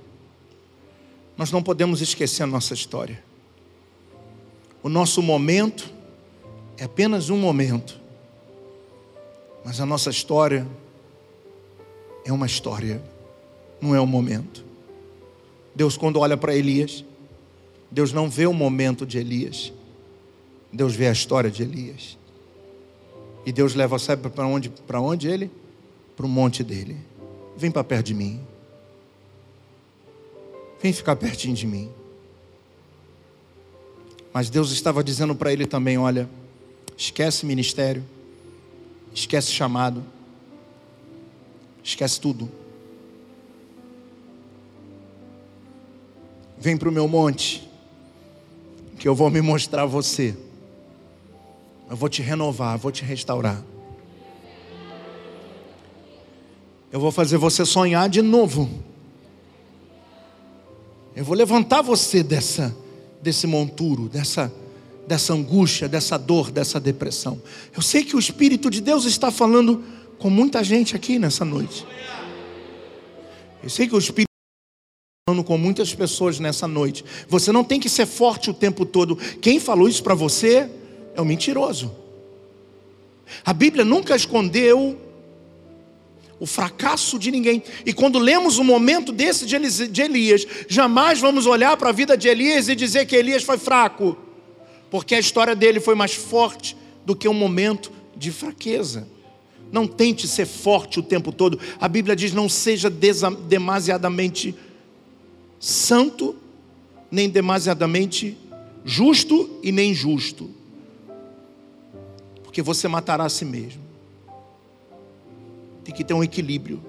Nós 1.37 1.51
não 1.51 1.63
podemos 1.63 2.03
esquecer 2.03 2.43
a 2.43 2.47
nossa 2.47 2.75
história. 2.75 3.25
O 4.83 4.89
nosso 4.91 5.23
momento 5.23 5.91
é 6.77 6.85
apenas 6.85 7.31
um 7.31 7.39
momento, 7.39 7.99
mas 9.65 9.81
a 9.81 9.87
nossa 9.87 10.11
história 10.11 10.67
é 12.25 12.33
uma 12.33 12.47
história, 12.47 13.03
não 13.81 13.95
é 13.95 14.01
um 14.01 14.07
momento. 14.07 14.65
Deus, 15.75 15.97
quando 15.97 16.21
olha 16.21 16.37
para 16.37 16.55
Elias, 16.55 17.05
Deus 17.91 18.13
não 18.13 18.29
vê 18.29 18.47
o 18.47 18.53
momento 18.53 19.05
de 19.05 19.19
Elias, 19.19 19.73
Deus 20.73 20.95
vê 20.95 21.09
a 21.09 21.13
história 21.13 21.51
de 21.51 21.63
Elias. 21.63 22.19
E 23.47 23.53
Deus 23.53 23.75
leva, 23.75 23.99
sabe 23.99 24.29
para 24.31 24.47
onde, 24.47 24.71
para 24.71 25.01
onde 25.01 25.29
ele? 25.29 25.51
Para 26.17 26.25
o 26.25 26.29
monte 26.29 26.65
dele. 26.65 26.97
Vem 27.57 27.71
para 27.71 27.85
perto 27.85 28.07
de 28.07 28.15
mim. 28.15 28.41
Vem 30.81 30.93
ficar 30.93 31.17
pertinho 31.17 31.55
de 31.55 31.67
mim. 31.67 31.91
Mas 34.33 34.51
Deus 34.51 34.73
estava 34.73 35.05
dizendo 35.05 35.35
para 35.35 35.53
ele 35.53 35.67
também: 35.67 35.97
olha, 35.99 36.29
esquece 36.97 37.47
ministério, 37.47 38.05
esquece 39.15 39.53
chamado, 39.53 40.03
esquece 41.85 42.21
tudo. 42.21 42.51
Vem 46.59 46.77
para 46.77 46.89
o 46.89 46.93
meu 46.93 47.07
monte, 47.07 47.69
que 48.99 49.07
eu 49.07 49.15
vou 49.15 49.31
me 49.31 49.41
mostrar 49.41 49.83
a 49.83 49.87
você. 49.87 50.37
Eu 51.89 51.97
vou 51.97 52.09
te 52.09 52.23
renovar, 52.23 52.77
vou 52.79 52.91
te 52.91 53.05
restaurar. 53.05 53.63
Eu 56.91 56.99
vou 56.99 57.13
fazer 57.13 57.37
você 57.37 57.65
sonhar 57.65 58.09
de 58.09 58.23
novo. 58.23 58.69
Eu 61.15 61.25
vou 61.25 61.37
levantar 61.37 61.83
você 61.83 62.23
dessa 62.23 62.75
desse 63.25 63.47
monturo, 63.47 64.07
dessa, 64.07 64.53
dessa 65.09 65.33
angústia, 65.33 65.89
dessa 65.89 66.19
dor, 66.19 66.51
dessa 66.51 66.79
depressão. 66.79 67.41
Eu 67.75 67.81
sei 67.81 68.05
que 68.05 68.15
o 68.15 68.19
Espírito 68.19 68.69
de 68.69 68.83
Deus 68.83 69.07
está 69.07 69.31
falando 69.31 69.83
com 70.19 70.31
muita 70.31 70.63
gente 70.63 70.97
aqui 70.97 71.19
nessa 71.19 71.45
noite. 71.45 71.87
Eu 73.63 73.71
sei 73.71 73.87
que 73.87 73.95
o 73.95 73.99
Espírito 73.99 74.29
está 74.29 75.33
falando 75.33 75.45
com 75.45 75.57
muitas 75.57 75.95
pessoas 75.95 76.39
nessa 76.39 76.69
noite. 76.69 77.05
Você 77.29 77.51
não 77.51 77.65
tem 77.65 77.81
que 77.81 77.89
ser 77.89 78.07
forte 78.07 78.51
o 78.51 78.55
tempo 78.55 78.85
todo. 78.85 79.17
Quem 79.17 79.59
falou 79.59 79.89
isso 79.89 80.03
para 80.03 80.15
você 80.15 80.71
é 81.15 81.21
o 81.21 81.25
mentiroso. 81.25 81.95
A 83.45 83.53
Bíblia 83.53 83.85
nunca 83.85 84.15
escondeu 84.15 84.99
o 86.39 86.47
fracasso 86.47 87.19
de 87.19 87.31
ninguém. 87.31 87.63
E 87.87 87.93
quando 87.93 88.19
lemos 88.19 88.59
um 88.59 88.65
momento 88.65 89.13
desse 89.13 89.47
de 89.47 90.03
Elias, 90.03 90.47
jamais 90.69 91.21
vamos 91.21 91.47
olhar 91.47 91.77
para 91.77 91.89
a 91.89 91.93
vida 91.93 92.17
de 92.17 92.29
Elias 92.29 92.69
e 92.69 92.75
dizer 92.75 93.07
que 93.07 93.17
Elias 93.17 93.43
foi 93.43 93.57
fraco, 93.57 94.17
porque 94.91 95.15
a 95.15 95.19
história 95.19 95.55
dele 95.55 95.81
foi 95.81 95.95
mais 95.95 96.15
forte 96.15 96.77
do 97.05 97.17
que 97.17 97.29
um 97.29 97.35
momento 97.35 97.91
de 98.17 98.31
fraqueza. 98.31 99.14
Não 99.75 99.89
tente 99.89 100.29
ser 100.29 100.47
forte 100.47 101.01
o 101.01 101.03
tempo 101.03 101.33
todo. 101.33 101.59
A 101.81 101.89
Bíblia 101.89 102.15
diz: 102.15 102.33
não 102.33 102.49
seja 102.49 102.89
demasiadamente 102.89 104.55
santo, 105.59 106.37
nem 107.11 107.29
demasiadamente 107.29 108.39
justo 108.85 109.59
e 109.65 109.73
nem 109.73 109.93
justo, 109.93 110.49
porque 112.45 112.63
você 112.63 112.87
matará 112.87 113.25
a 113.25 113.29
si 113.29 113.45
mesmo. 113.45 113.83
Tem 115.83 115.93
que 115.93 116.05
ter 116.05 116.15
um 116.15 116.23
equilíbrio. 116.23 116.81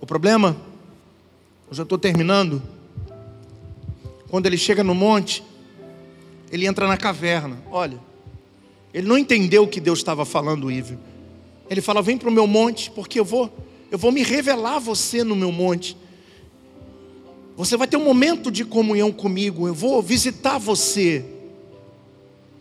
O 0.00 0.06
problema, 0.06 0.56
eu 1.68 1.76
já 1.76 1.84
estou 1.84 1.98
terminando, 1.98 2.60
quando 4.28 4.46
ele 4.46 4.58
chega 4.58 4.82
no 4.82 4.94
monte, 4.94 5.44
ele 6.50 6.66
entra 6.66 6.88
na 6.88 6.96
caverna. 6.96 7.56
Olha, 7.70 8.09
ele 8.92 9.06
não 9.06 9.16
entendeu 9.16 9.64
o 9.64 9.68
que 9.68 9.80
Deus 9.80 10.00
estava 10.00 10.24
falando, 10.24 10.70
Ivo. 10.70 10.98
Ele 11.68 11.80
fala: 11.80 12.02
Vem 12.02 12.18
para 12.18 12.28
o 12.28 12.32
meu 12.32 12.46
monte, 12.46 12.90
porque 12.90 13.20
eu 13.20 13.24
vou, 13.24 13.52
eu 13.90 13.98
vou 13.98 14.10
me 14.10 14.22
revelar 14.22 14.76
a 14.76 14.80
você 14.80 15.22
no 15.22 15.36
meu 15.36 15.52
monte. 15.52 15.96
Você 17.56 17.76
vai 17.76 17.86
ter 17.86 17.96
um 17.96 18.04
momento 18.04 18.50
de 18.50 18.64
comunhão 18.64 19.12
comigo. 19.12 19.68
Eu 19.68 19.74
vou 19.74 20.02
visitar 20.02 20.58
você. 20.58 21.24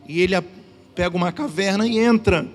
E 0.08 0.22
ele 0.22 0.36
pega 0.94 1.16
uma 1.16 1.32
caverna 1.32 1.88
e 1.88 1.98
entra. 1.98 2.48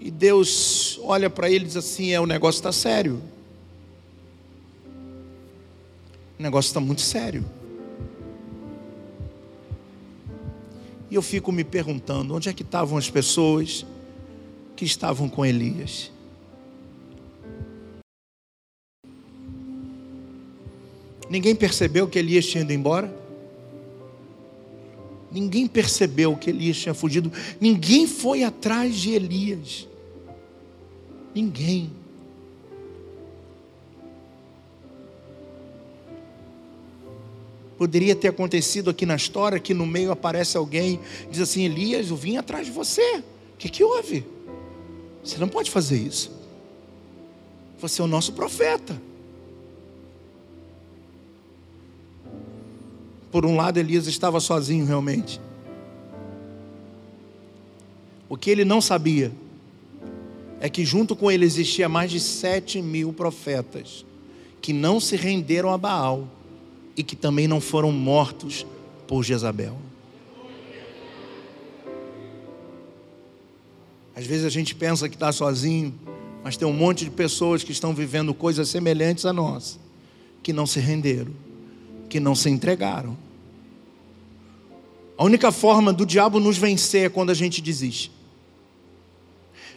E 0.00 0.10
Deus 0.10 0.98
olha 1.02 1.28
para 1.28 1.50
ele 1.50 1.64
e 1.64 1.68
diz 1.68 1.76
assim: 1.76 2.12
É, 2.12 2.20
o 2.20 2.26
negócio 2.26 2.58
está 2.58 2.72
sério. 2.72 3.20
O 6.38 6.42
negócio 6.42 6.68
está 6.68 6.80
muito 6.80 7.02
sério. 7.02 7.44
E 11.10 11.14
eu 11.14 11.22
fico 11.22 11.50
me 11.50 11.64
perguntando: 11.64 12.34
onde 12.34 12.48
é 12.48 12.52
que 12.52 12.62
estavam 12.62 12.98
as 12.98 13.08
pessoas 13.10 13.86
que 14.76 14.84
estavam 14.84 15.28
com 15.28 15.44
Elias? 15.44 16.10
Ninguém 21.30 21.54
percebeu 21.54 22.08
que 22.08 22.18
Elias 22.18 22.46
tinha 22.46 22.62
ido 22.62 22.72
embora? 22.72 23.14
Ninguém 25.30 25.66
percebeu 25.66 26.34
que 26.36 26.48
Elias 26.48 26.78
tinha 26.78 26.94
fugido. 26.94 27.30
Ninguém 27.60 28.06
foi 28.06 28.44
atrás 28.44 28.96
de 28.96 29.10
Elias. 29.10 29.86
Ninguém. 31.34 31.90
Poderia 37.78 38.16
ter 38.16 38.28
acontecido 38.28 38.90
aqui 38.90 39.06
na 39.06 39.14
história 39.14 39.60
que 39.60 39.72
no 39.72 39.86
meio 39.86 40.10
aparece 40.10 40.56
alguém 40.56 40.98
diz 41.30 41.40
assim: 41.40 41.64
Elias, 41.64 42.10
eu 42.10 42.16
vim 42.16 42.36
atrás 42.36 42.66
de 42.66 42.72
você. 42.72 43.18
O 43.18 43.56
que, 43.56 43.68
que 43.68 43.84
houve? 43.84 44.26
Você 45.22 45.38
não 45.38 45.48
pode 45.48 45.70
fazer 45.70 45.96
isso. 45.96 46.30
Você 47.80 48.00
é 48.00 48.04
o 48.04 48.08
nosso 48.08 48.32
profeta. 48.32 49.00
Por 53.30 53.46
um 53.46 53.54
lado, 53.54 53.78
Elias 53.78 54.08
estava 54.08 54.40
sozinho 54.40 54.84
realmente. 54.84 55.40
O 58.28 58.36
que 58.36 58.50
ele 58.50 58.64
não 58.64 58.80
sabia 58.80 59.30
é 60.60 60.68
que 60.68 60.84
junto 60.84 61.14
com 61.14 61.30
ele 61.30 61.44
existia 61.44 61.88
mais 61.88 62.10
de 62.10 62.18
sete 62.18 62.82
mil 62.82 63.12
profetas 63.12 64.04
que 64.60 64.72
não 64.72 64.98
se 64.98 65.14
renderam 65.14 65.72
a 65.72 65.78
Baal 65.78 66.28
e 66.98 67.02
que 67.02 67.16
também 67.16 67.48
não 67.48 67.60
foram 67.60 67.90
mortos 67.90 68.66
por 69.06 69.22
Jezabel. 69.22 69.78
Às 74.14 74.26
vezes 74.26 74.44
a 74.44 74.50
gente 74.50 74.74
pensa 74.74 75.08
que 75.08 75.14
está 75.16 75.32
sozinho, 75.32 75.94
mas 76.44 76.58
tem 76.58 76.68
um 76.68 76.72
monte 76.72 77.04
de 77.04 77.10
pessoas 77.10 77.64
que 77.64 77.72
estão 77.72 77.94
vivendo 77.94 78.34
coisas 78.34 78.68
semelhantes 78.68 79.24
a 79.24 79.32
nós, 79.32 79.78
que 80.42 80.52
não 80.52 80.66
se 80.66 80.80
renderam 80.80 81.32
que 82.08 82.18
não 82.18 82.34
se 82.34 82.48
entregaram. 82.48 83.16
A 85.16 85.24
única 85.24 85.52
forma 85.52 85.92
do 85.92 86.06
diabo 86.06 86.40
nos 86.40 86.56
vencer 86.56 87.06
é 87.06 87.08
quando 87.08 87.30
a 87.30 87.34
gente 87.34 87.60
desiste. 87.60 88.10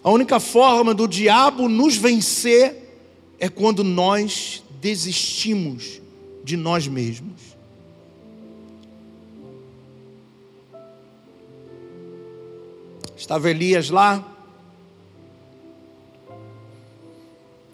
A 0.03 0.09
única 0.09 0.39
forma 0.39 0.93
do 0.93 1.07
diabo 1.07 1.67
nos 1.67 1.95
vencer 1.95 2.75
é 3.39 3.49
quando 3.49 3.83
nós 3.83 4.63
desistimos 4.79 6.01
de 6.51 6.57
nós 6.57 6.85
mesmos. 6.85 7.55
Estava 13.15 13.49
Elias 13.49 13.89
lá, 13.89 14.21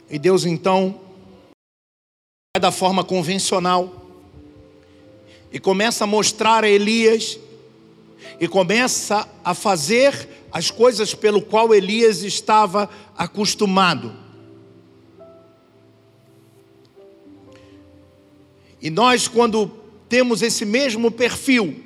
e 0.07 0.19
Deus 0.19 0.45
então, 0.45 1.01
da 2.61 2.71
forma 2.71 3.03
convencional, 3.03 4.05
e 5.51 5.59
começa 5.59 6.03
a 6.03 6.07
mostrar 6.07 6.63
a 6.63 6.69
Elias 6.69 7.39
e 8.39 8.47
começa 8.47 9.27
a 9.43 9.55
fazer 9.55 10.29
as 10.51 10.69
coisas 10.69 11.15
pelo 11.15 11.41
qual 11.41 11.73
Elias 11.73 12.21
estava 12.21 12.87
acostumado. 13.17 14.26
E 18.81 18.89
nós, 18.89 19.27
quando 19.27 19.71
temos 20.07 20.41
esse 20.41 20.65
mesmo 20.65 21.11
perfil, 21.11 21.83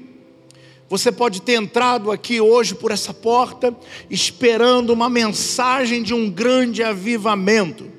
você 0.89 1.09
pode 1.09 1.41
ter 1.41 1.53
entrado 1.53 2.11
aqui 2.11 2.41
hoje 2.41 2.75
por 2.75 2.91
essa 2.91 3.13
porta 3.13 3.73
esperando 4.09 4.91
uma 4.91 5.09
mensagem 5.09 6.03
de 6.03 6.13
um 6.13 6.29
grande 6.29 6.83
avivamento, 6.83 7.89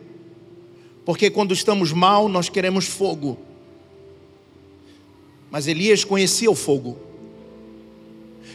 porque 1.05 1.30
quando 1.30 1.53
estamos 1.53 1.90
mal, 1.90 2.28
nós 2.28 2.51
queremos 2.51 2.86
fogo. 2.86 3.38
Mas 5.51 5.66
Elias 5.66 6.05
conhecia 6.05 6.51
o 6.51 6.55
fogo. 6.55 6.99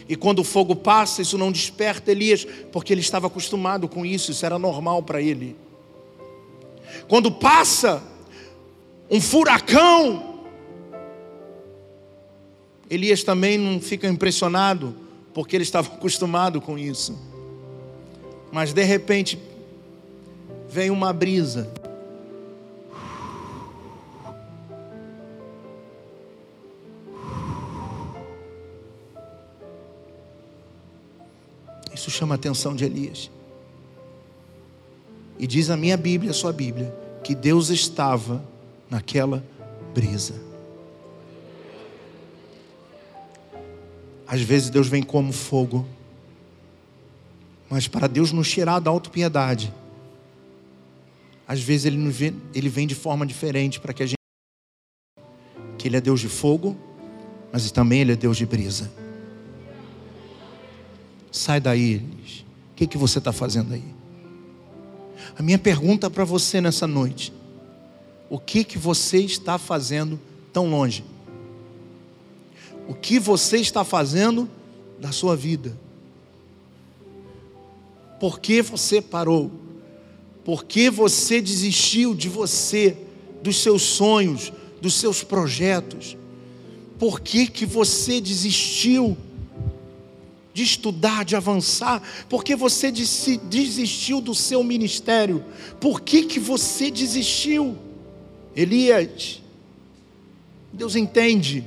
E 0.08 0.16
quando 0.16 0.40
o 0.40 0.44
fogo 0.44 0.76
passa, 0.76 1.22
isso 1.22 1.38
não 1.38 1.52
desperta 1.52 2.12
Elias, 2.12 2.46
porque 2.72 2.94
ele 2.94 3.02
estava 3.02 3.28
acostumado 3.28 3.88
com 3.88 4.06
isso, 4.06 4.32
isso 4.32 4.46
era 4.46 4.58
normal 4.58 5.04
para 5.04 5.22
ele. 5.22 5.56
Quando 7.08 7.32
passa 7.32 8.04
um 9.10 9.20
furacão, 9.20 10.27
Elias 12.90 13.24
também 13.24 13.58
não 13.58 13.80
fica 13.80 14.08
impressionado, 14.08 14.96
porque 15.34 15.56
ele 15.56 15.64
estava 15.64 15.88
acostumado 15.96 16.62
com 16.62 16.78
isso. 16.78 17.18
Mas 18.52 18.74
de 18.74 18.84
repente, 18.84 19.38
vem 20.70 20.90
uma 20.90 21.12
brisa, 21.12 21.70
Isso 32.08 32.12
chama 32.12 32.36
a 32.36 32.38
atenção 32.38 32.76
de 32.76 32.86
Elias. 32.86 33.30
E 35.40 35.48
diz 35.48 35.70
a 35.72 35.76
minha 35.76 35.98
Bíblia, 35.98 36.30
a 36.30 36.34
sua 36.34 36.54
Bíblia, 36.54 36.96
que 37.24 37.34
Deus 37.34 37.70
estava 37.70 38.42
naquela 38.90 39.44
brisa. 39.94 40.47
Às 44.28 44.42
vezes 44.42 44.70
Deus 44.70 44.88
vem 44.88 45.02
como 45.02 45.32
fogo, 45.32 45.88
mas 47.70 47.88
para 47.88 48.08
Deus 48.08 48.32
nos 48.32 48.50
tirar 48.50 48.80
da 48.80 48.92
autopiedade, 48.92 49.74
às 51.48 51.62
vezes 51.62 51.86
ele, 51.86 52.10
vem, 52.10 52.36
ele 52.54 52.68
vem 52.68 52.86
de 52.86 52.96
forma 52.96 53.26
diferente 53.26 53.80
para 53.80 53.94
que 53.94 54.04
a 54.04 54.06
gente. 54.06 54.18
que 55.78 55.88
Ele 55.88 55.96
é 55.96 56.02
Deus 56.02 56.20
de 56.20 56.28
fogo, 56.28 56.76
mas 57.54 57.72
também 57.72 58.02
Ele 58.02 58.12
é 58.12 58.16
Deus 58.16 58.36
de 58.36 58.46
brisa. 58.46 58.92
Sai 61.32 61.62
daí, 61.62 62.04
o 62.72 62.76
que, 62.76 62.86
que 62.86 62.98
você 62.98 63.20
está 63.20 63.32
fazendo 63.32 63.74
aí? 63.74 63.84
A 65.38 65.42
minha 65.42 65.58
pergunta 65.58 66.10
para 66.10 66.26
você 66.26 66.60
nessa 66.60 66.86
noite: 66.86 67.32
o 68.30 68.38
que, 68.38 68.66
que 68.66 68.78
você 68.78 69.20
está 69.20 69.58
fazendo 69.58 70.20
tão 70.52 70.70
longe? 70.70 71.06
O 72.88 72.94
que 72.94 73.20
você 73.20 73.58
está 73.58 73.84
fazendo 73.84 74.50
da 75.00 75.12
sua 75.12 75.36
vida? 75.36 75.78
Por 78.20 78.40
que 78.40 78.62
você 78.62 79.02
parou? 79.02 79.52
Por 80.44 80.64
que 80.64 80.90
você 80.90 81.42
desistiu 81.42 82.16
de 82.16 82.30
você, 82.30 82.98
dos 83.44 83.58
seus 83.58 83.82
sonhos, 83.82 84.52
dos 84.82 84.94
seus 84.94 85.24
projetos? 85.24 86.18
Por 86.98 87.20
que, 87.20 87.48
que 87.48 87.66
você 87.66 88.20
desistiu 88.22 89.18
de 90.54 90.64
estudar, 90.64 91.26
de 91.26 91.36
avançar? 91.36 92.02
Porque 92.30 92.56
você 92.56 92.92
desistiu 92.92 94.22
do 94.22 94.34
seu 94.34 94.64
ministério? 94.64 95.44
Por 95.80 96.02
que, 96.02 96.24
que 96.24 96.40
você 96.40 96.90
desistiu? 96.90 97.78
Elias, 98.56 99.42
Deus 100.74 100.96
entende, 100.96 101.64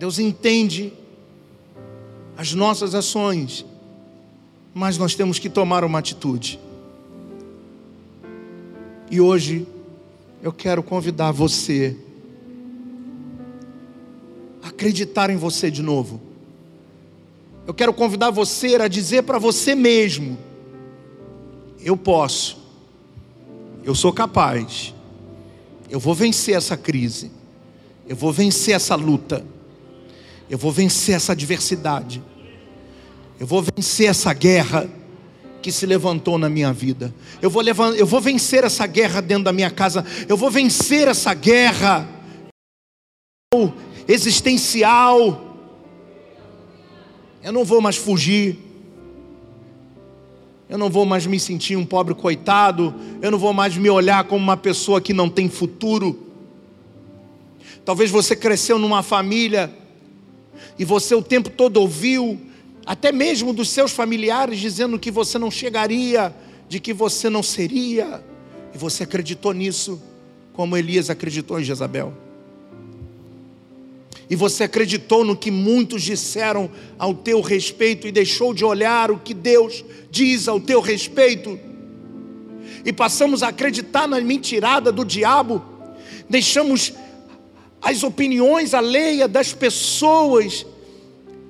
Deus 0.00 0.18
entende 0.18 0.94
as 2.34 2.54
nossas 2.54 2.94
ações, 2.94 3.66
mas 4.72 4.96
nós 4.96 5.14
temos 5.14 5.38
que 5.38 5.50
tomar 5.50 5.84
uma 5.84 5.98
atitude. 5.98 6.58
E 9.10 9.20
hoje 9.20 9.68
eu 10.42 10.54
quero 10.54 10.82
convidar 10.82 11.32
você 11.32 11.94
acreditar 14.62 15.28
em 15.28 15.36
você 15.36 15.70
de 15.70 15.82
novo. 15.82 16.18
Eu 17.66 17.74
quero 17.74 17.92
convidar 17.92 18.30
você 18.30 18.76
a 18.76 18.88
dizer 18.88 19.24
para 19.24 19.38
você 19.38 19.74
mesmo: 19.74 20.38
eu 21.78 21.94
posso, 21.94 22.56
eu 23.84 23.94
sou 23.94 24.14
capaz, 24.14 24.94
eu 25.90 26.00
vou 26.00 26.14
vencer 26.14 26.56
essa 26.56 26.74
crise, 26.74 27.30
eu 28.08 28.16
vou 28.16 28.32
vencer 28.32 28.74
essa 28.74 28.94
luta, 28.94 29.44
eu 30.50 30.58
vou 30.58 30.72
vencer 30.72 31.14
essa 31.14 31.30
adversidade, 31.30 32.20
eu 33.38 33.46
vou 33.46 33.62
vencer 33.62 34.08
essa 34.08 34.34
guerra 34.34 34.90
que 35.62 35.70
se 35.70 35.86
levantou 35.86 36.38
na 36.38 36.48
minha 36.48 36.72
vida. 36.72 37.14
Eu 37.40 37.48
vou, 37.48 37.62
levar, 37.62 37.94
eu 37.94 38.04
vou 38.06 38.20
vencer 38.20 38.64
essa 38.64 38.84
guerra 38.86 39.20
dentro 39.20 39.44
da 39.44 39.52
minha 39.52 39.70
casa. 39.70 40.04
Eu 40.28 40.36
vou 40.36 40.50
vencer 40.50 41.06
essa 41.06 41.32
guerra 41.34 42.08
existencial. 44.08 45.56
Eu 47.42 47.52
não 47.52 47.64
vou 47.64 47.80
mais 47.80 47.96
fugir. 47.96 48.58
Eu 50.68 50.78
não 50.78 50.90
vou 50.90 51.06
mais 51.06 51.26
me 51.26 51.38
sentir 51.38 51.76
um 51.76 51.86
pobre 51.86 52.14
coitado. 52.14 52.94
Eu 53.22 53.30
não 53.30 53.38
vou 53.38 53.52
mais 53.52 53.76
me 53.76 53.88
olhar 53.88 54.24
como 54.24 54.42
uma 54.42 54.56
pessoa 54.56 55.00
que 55.00 55.12
não 55.12 55.28
tem 55.28 55.48
futuro. 55.48 56.26
Talvez 57.84 58.10
você 58.10 58.34
cresceu 58.34 58.78
numa 58.78 59.02
família 59.02 59.79
e 60.80 60.84
você 60.86 61.14
o 61.14 61.20
tempo 61.20 61.50
todo 61.50 61.76
ouviu 61.76 62.40
até 62.86 63.12
mesmo 63.12 63.52
dos 63.52 63.68
seus 63.68 63.92
familiares, 63.92 64.58
dizendo 64.58 64.98
que 64.98 65.10
você 65.10 65.38
não 65.38 65.50
chegaria, 65.50 66.34
de 66.70 66.80
que 66.80 66.94
você 66.94 67.28
não 67.28 67.42
seria, 67.42 68.24
e 68.74 68.78
você 68.78 69.02
acreditou 69.02 69.52
nisso, 69.52 70.00
como 70.54 70.74
Elias 70.74 71.10
acreditou 71.10 71.60
em 71.60 71.64
Jezabel. 71.64 72.14
E 74.30 74.34
você 74.34 74.64
acreditou 74.64 75.22
no 75.22 75.36
que 75.36 75.50
muitos 75.50 76.02
disseram 76.02 76.70
ao 76.98 77.12
teu 77.12 77.42
respeito 77.42 78.08
e 78.08 78.12
deixou 78.12 78.54
de 78.54 78.64
olhar 78.64 79.10
o 79.10 79.18
que 79.18 79.34
Deus 79.34 79.84
diz 80.10 80.48
ao 80.48 80.58
teu 80.58 80.80
respeito. 80.80 81.60
E 82.86 82.90
passamos 82.90 83.42
a 83.42 83.48
acreditar 83.48 84.08
na 84.08 84.18
mentirada 84.18 84.90
do 84.90 85.04
diabo, 85.04 85.62
deixamos 86.26 86.94
as 87.80 88.02
opiniões 88.02 88.74
alheias 88.74 89.30
das 89.30 89.52
pessoas 89.52 90.66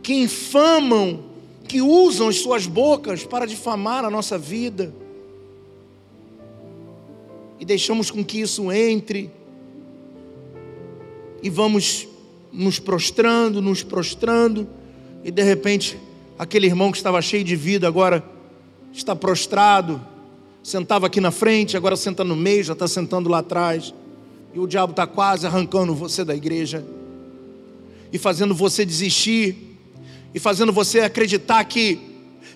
que 0.03 0.15
infamam, 0.15 1.25
que 1.67 1.83
usam 1.83 2.29
as 2.29 2.37
suas 2.37 2.67
bocas 2.67 3.25
para 3.25 3.47
difamar 3.47 4.05
a 4.05 4.11
nossa 4.11 4.39
vida. 4.39 4.95
E 7.59 7.65
deixamos 7.65 8.11
com 8.11 8.25
que 8.25 8.41
isso 8.41 8.71
entre. 8.73 9.31
E 11.43 11.51
vamos 11.51 12.09
nos 12.53 12.79
prostrando, 12.79 13.63
nos 13.63 13.83
prostrando, 13.83 14.69
e 15.25 15.31
de 15.31 15.43
repente 15.43 15.99
aquele 16.39 16.67
irmão 16.67 16.91
que 16.91 16.97
estava 16.97 17.21
cheio 17.23 17.45
de 17.45 17.55
vida 17.55 17.87
agora 17.87 18.25
está 18.93 19.15
prostrado, 19.15 20.01
sentava 20.63 21.07
aqui 21.07 21.21
na 21.21 21.31
frente, 21.31 21.77
agora 21.77 21.97
senta 21.97 22.25
no 22.25 22.35
meio, 22.35 22.65
já 22.65 22.73
está 22.73 22.89
sentando 22.89 23.29
lá 23.29 23.39
atrás, 23.39 23.95
e 24.53 24.59
o 24.59 24.67
diabo 24.67 24.91
está 24.93 25.07
quase 25.07 25.47
arrancando 25.47 25.95
você 25.95 26.25
da 26.25 26.35
igreja. 26.35 26.85
E 28.13 28.19
fazendo 28.19 28.55
você 28.55 28.85
desistir. 28.85 29.79
E 30.35 30.41
fazendo 30.41 30.73
você 30.73 31.01
acreditar 31.01 31.63
que 31.65 31.99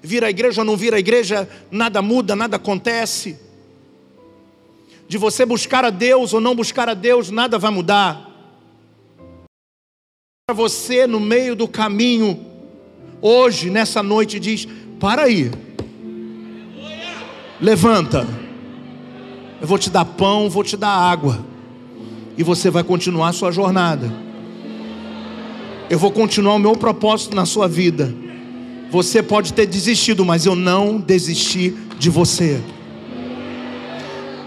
vir 0.02 0.22
à 0.24 0.30
igreja 0.30 0.60
ou 0.60 0.64
não 0.64 0.76
vir 0.76 0.92
à 0.92 0.98
igreja, 0.98 1.48
nada 1.70 2.02
muda, 2.02 2.36
nada 2.36 2.56
acontece. 2.56 3.38
De 5.08 5.16
você 5.16 5.46
buscar 5.46 5.84
a 5.84 5.90
Deus 5.90 6.32
ou 6.32 6.40
não 6.40 6.54
buscar 6.54 6.88
a 6.88 6.94
Deus, 6.94 7.30
nada 7.30 7.58
vai 7.58 7.70
mudar. 7.70 8.30
Para 10.46 10.54
você 10.54 11.06
no 11.06 11.20
meio 11.20 11.56
do 11.56 11.66
caminho, 11.66 12.44
hoje, 13.22 13.70
nessa 13.70 14.02
noite, 14.02 14.38
diz: 14.38 14.68
para 15.00 15.22
aí, 15.22 15.50
levanta, 17.60 18.26
eu 19.60 19.66
vou 19.66 19.78
te 19.78 19.88
dar 19.88 20.04
pão, 20.04 20.50
vou 20.50 20.62
te 20.62 20.76
dar 20.76 20.90
água, 20.90 21.44
e 22.36 22.42
você 22.42 22.70
vai 22.70 22.82
continuar 22.82 23.28
a 23.28 23.32
sua 23.32 23.50
jornada. 23.50 24.12
Eu 25.88 25.98
vou 25.98 26.10
continuar 26.10 26.54
o 26.54 26.58
meu 26.58 26.72
propósito 26.72 27.36
na 27.36 27.44
sua 27.44 27.68
vida. 27.68 28.14
Você 28.90 29.22
pode 29.22 29.52
ter 29.52 29.66
desistido, 29.66 30.24
mas 30.24 30.46
eu 30.46 30.54
não 30.54 30.98
desisti 30.98 31.74
de 31.98 32.08
você. 32.08 32.60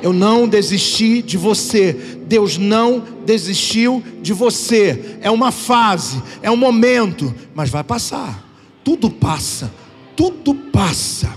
Eu 0.02 0.14
não 0.14 0.48
desisti 0.48 1.22
de 1.22 1.38
você. 1.38 1.94
Deus 2.28 2.58
não 2.58 3.04
desistiu 3.26 4.04
de 4.22 4.34
você. 4.34 5.18
É 5.22 5.30
uma 5.30 5.52
fase, 5.52 6.22
é 6.42 6.52
um 6.52 6.58
momento, 6.58 7.34
mas 7.54 7.70
vai 7.70 7.84
passar. 7.84 8.44
Tudo 8.84 9.10
passa. 9.10 9.72
Tudo 10.16 10.54
passa. 10.54 11.36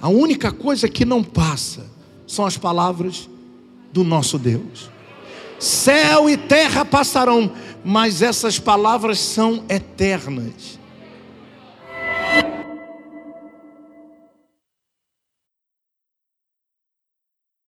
A 0.00 0.08
única 0.08 0.52
coisa 0.52 0.88
que 0.88 1.04
não 1.04 1.22
passa 1.22 1.84
são 2.26 2.46
as 2.46 2.56
palavras 2.56 3.28
do 3.92 4.04
nosso 4.04 4.38
Deus. 4.38 4.90
Céu 5.58 6.30
e 6.30 6.36
terra 6.36 6.84
passarão, 6.84 7.50
mas 7.84 8.22
essas 8.22 8.58
palavras 8.58 9.18
são 9.18 9.64
eternas. 9.68 10.77